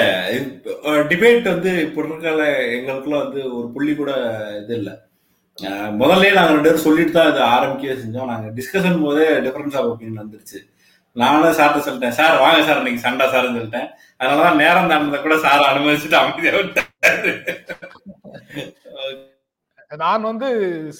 [1.10, 2.32] டிபேட் வந்து இப்போ இருக்கிற
[2.76, 4.12] எங்களுக்குள்ள வந்து ஒரு புள்ளி கூட
[4.62, 4.90] இது இல்ல.
[5.58, 8.30] அஹ் முதல்லயே நாங்க ரெண்டு பேரும் சொல்லிட்டு தான் இது ஆரம்பிக்கவே செஞ்சோம்.
[8.32, 10.58] நாங்க டிஸ்கஷன் போதே டிஃபரன்ஸ் ஆஃப் ஒப்பீனியன் வந்துருச்சு.
[11.16, 13.88] நானும் சார்ட்ட சொல்லிட்டேன் சார் வாங்க சார் இன்னைக்கு சண்டை சார்னு சொல்லிட்டேன்.
[14.20, 17.32] அதனாலதான் நேரம் தாண்டதை கூட சார் அனுமதிச்சுட்டு அமைதியா விட்டாரு.
[19.90, 20.48] நான் வந்து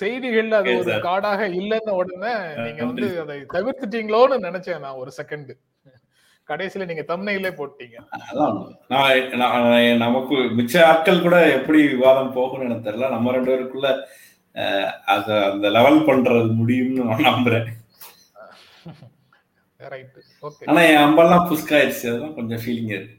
[0.00, 0.94] செய்திகள்ல அது ஒரு.
[1.00, 2.32] காடாக இல்லைன்ன உடனே
[2.64, 5.50] நீங்க வந்து அதை தவிர்த்துட்டீங்களோன்னு நினைச்சேன் நான் ஒரு செகண்ட்
[6.48, 7.96] கடைசியில நீங்க தம்னையிலே போட்டீங்க.
[8.92, 9.68] நான்
[10.04, 13.10] நமக்கு மிச்ச ஆட்கள் கூட எப்படி விவாதம் போகும்னு எனக்கு தெரியல.
[13.10, 13.90] நம்ம ரெண்டு பேருக்குள்ள
[15.14, 17.68] அத அந்த லெவல் பண்றது முடியும்னு நான் நம்புறேன்.
[20.70, 23.14] ஆனா என் அம்பெல்லாம் புஷ்காயிருச்சு அதுதான் கொஞ்சம் ஃபீலிங் இருக்கு.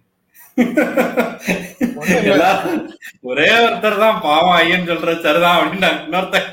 [3.27, 6.47] ஒரே ஒருத்தர் தான் பாவம் ஐயன் சொல்ற சரிதான் அப்படின்னு இன்னொருத்தர்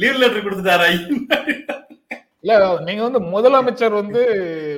[0.00, 1.24] லீவ் லெட்டர் கொடுத்துட்டாரு ஐயன்.
[2.42, 2.54] இல்ல
[2.86, 4.20] நீங்க வந்து முதலமைச்சர் வந்து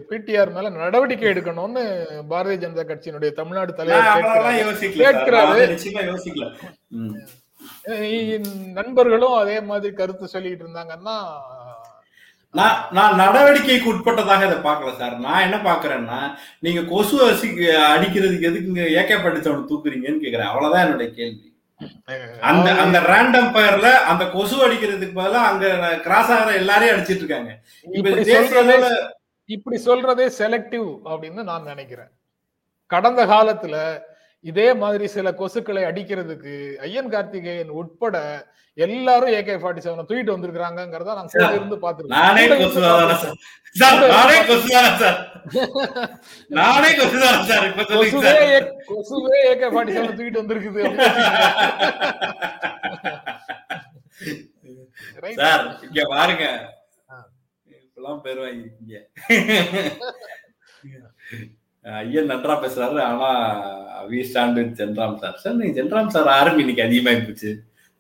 [0.08, 1.82] பிடிஆர் மேல நடவடிக்கை எடுக்கணும்னு
[2.30, 4.06] பாரதிய ஜனதா கட்சியினுடைய தமிழ்நாடு தலைவர்
[4.98, 5.60] கேட்கிறாரு.
[8.78, 11.16] நண்பர்களும் அதே மாதிரி கருத்து சொல்லிட்டு இருந்தாங்கன்னா
[12.54, 15.14] நான் நான் நடவடிக்கைக்கு உட்பட்டதாக இதை பார்க்கல சார்.
[15.26, 16.18] நான் என்ன பாக்குறேன்னா
[16.64, 17.48] நீங்க கொசு அசி
[17.94, 20.50] அடிக்கிறதுக்கு எதுக்குங்க ஏகே படிச்சவனை தூக்குறீங்கன்னு கேக்குறேன்.
[20.50, 21.46] அவ்வளவுதான் என்னுடைய கேள்வி.
[22.50, 25.66] அந்த அந்த ரேண்டம் பயர்ல அந்த கொசு அடிக்கிறதுக்கு பதிலா அங்க
[26.06, 27.52] கிராஸ் ஆகிற எல்லாரையும் அடிச்சிட்டு இருக்காங்க.
[27.98, 28.10] இப்ப
[29.56, 32.10] இப்படி சொல்றதே செலக்டிவ் அப்படின்னு நான் நினைக்கிறேன்.
[32.90, 33.76] கடந்த காலத்துல
[34.44, 36.52] இதே மாதிரி சில கொசுக்களை அடிக்கிறதுக்கு
[36.86, 38.16] ஐயன் கார்த்திகேயன் உட்பட
[38.78, 41.76] எல்லாரும் ஏகே ஃபார்ட்டி செவன் தூக்கிட்டு வந்திருக்காங்கிறத நான் கூட இருந்து
[48.14, 48.58] சொல்லுங்க
[48.90, 50.82] கொசுவே ஏகே ஃபார்ட்டி செவன் தூக்கிட்டு வந்திருக்குது?
[55.38, 56.44] சார் இங்க பாருங்க.
[57.80, 58.96] இப்பெல்லாம் பேர் வாங்கிருக்கீங்க
[61.84, 62.98] ஐயன் நன்றா பேசுறாரு.
[63.10, 63.28] ஆனா
[64.10, 67.50] we stand with Jenram sir sir நீங்க ஜென்ராம் சார் ஆர்மி இன்னைக்கு அதிகமாகி போச்சு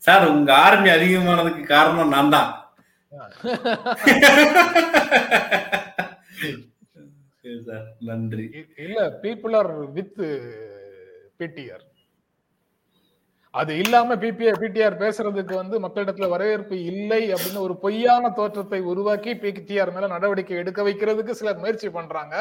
[0.02, 2.50] சார் உங்க ஆர்மி அதிகமானதுக்கு காரணம் நான் தான்.
[7.68, 8.44] சார் நன்றி.
[8.86, 10.20] இல்ல பீப்புள் ஆர் வித்
[11.40, 11.86] பிடிஆர்
[13.54, 19.94] அது இல்லாம பிபிஆர் பிடிஆர் பேசுறதுக்கு வந்து மக்களிடத்துல வரவேற்பு இல்லை அப்படின்னு ஒரு பொய்யான தோற்றத்தை உருவாக்கி பிடிஆர்
[19.94, 22.34] மேல நடவடிக்கை எடுக்க வைக்கிறதுக்கு சிலர் முயற்சி பண்றாங்க.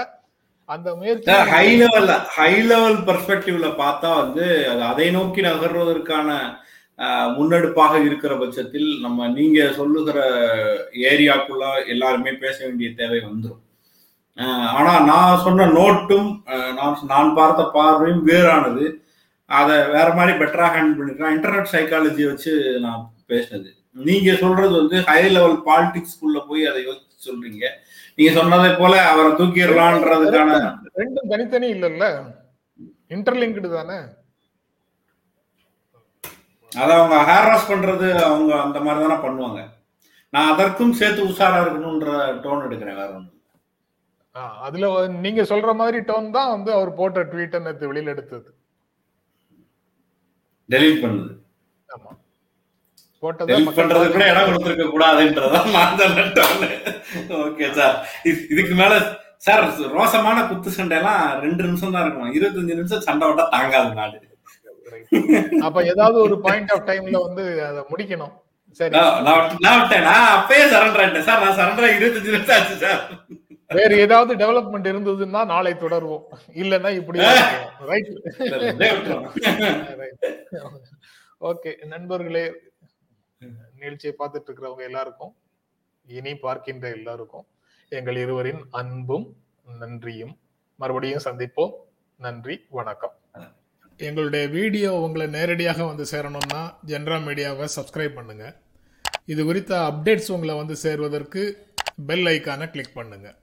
[0.70, 6.30] அந்த முயற்சி ஹை லெவல்ல ஹை லெவல் பெர்ஸ்பெக்டிவ்ல பார்த்தா வந்து அது அதை நோக்கி நகர்வதற்கான
[7.38, 10.20] முன்னெடுப்பாக இருக்கிற பட்சத்தில் நம்ம நீங்க சொல்லுகிற
[11.12, 13.66] ஏரியாக்குள்ள எல்லாருமே பேச வேண்டிய தேவை வந்துடும்
[14.80, 16.30] ஆனா நான் சொன்ன நோட்டும்
[16.78, 18.86] நான் நான் பார்த்த பார்வையும் வேறானது.
[19.50, 22.52] அதை வேற மாதிரி பெட்டரா ஹேண்டில் பண்ணிருக்கேன் இன்டர்நெட் சைக்காலஜி வச்சு
[22.86, 23.02] நான்
[23.32, 23.70] பேசினது.
[24.08, 27.66] நீங்க சொல்றது வந்து ஹை லெவல் பாலிடிக்ஸ்குள்ள போய் அதை யோசிச்சு சொல்றீங்க.
[28.20, 30.54] நீங்க சொன்னதை போல அவரை தூக்கிடலான்றதுக்கான
[31.02, 32.06] ரெண்டும் தனித்தனி இல்லல்ல?
[33.16, 33.98] இன்டர்லிங்க்டு தானே?
[36.72, 39.60] அதை அவங்க ஹேராஸ் பண்றது அவங்க அந்த மாதிரி தானே பண்ணுவாங்க.
[40.34, 42.10] நான் அதற்கும் சேர்த்து உஷாரா இருக்கணும்ன்ற
[42.44, 43.38] டோன் எடுக்கிறேன் வேற ஒன்று
[44.66, 44.88] அதுல
[45.24, 48.50] நீங்க சொல்ற மாதிரி டோன் தான் வந்து அவர் போட்ட ட்வீட்டை நேத்து வெளியில எடுத்தது.
[50.70, 51.32] டெலீட் பண்ணுது.
[53.24, 53.56] போட்டதை
[54.32, 55.68] இடம் கொடுத்துருக்க கூடாதுன்றதான்
[57.46, 57.96] ஓகே சார்
[58.54, 58.94] இதுக்கு மேல
[59.48, 59.64] சார்
[59.98, 64.18] ரோசமான குத்து சண்டை எல்லாம் ரெண்டு நிமிஷம் தான் இருபத்தஞ்சு நிமிஷம் சண்டை விட்டா தாங்காது நாடு.
[65.68, 68.34] அப்ப ஏதாவது ஒரு பாயிண்ட் ஆஃப் டைம்ல வந்து அதை முடிக்கணும்.
[68.80, 68.94] சரி.
[69.26, 70.08] நான் விட்டேன்.
[70.36, 71.28] அப்பயே சரண்டர் ஆயிட்டேன்.
[71.30, 73.02] சார் நான் சரண்டர் இருபத்தஞ்சு நிமிஷம் ஆச்சு சார்
[73.72, 76.24] வேற ஏதாவது டெவலப்மெண்ட் இருந்ததுன்னா நாளை தொடருவோம்.
[76.62, 77.20] இல்லன்னா இப்படி
[77.92, 78.12] ரைட்.
[81.50, 82.46] ஓகே நண்பர்களே
[83.82, 85.34] நிகழ்ச்சியை பார்த்துட்டு இருக்கிறவங்க எல்லாருக்கும்
[86.08, 87.46] இனி பார்க்கின்ற எல்லாருக்கும்
[87.92, 89.28] எங்கள் இருவரின் அன்பும்
[89.82, 90.34] நன்றியும்.
[90.80, 91.74] மறுபடியும் சந்திப்போம்.
[92.20, 93.16] நன்றி வணக்கம்.
[94.00, 96.62] எங்களுடைய வீடியோ உங்களை நேரடியாக வந்து சேரணும்னா
[96.92, 98.56] ஜென்ரா மீடியாவை சப்ஸ்கிரைப் பண்ணுங்கள்
[99.34, 101.42] இது குறித்த அப்டேட்ஸ் உங்களை வந்து சேர்வதற்கு
[102.10, 103.36] பெல் ஐக்கானை கிளிக் பண்ணுங்கள்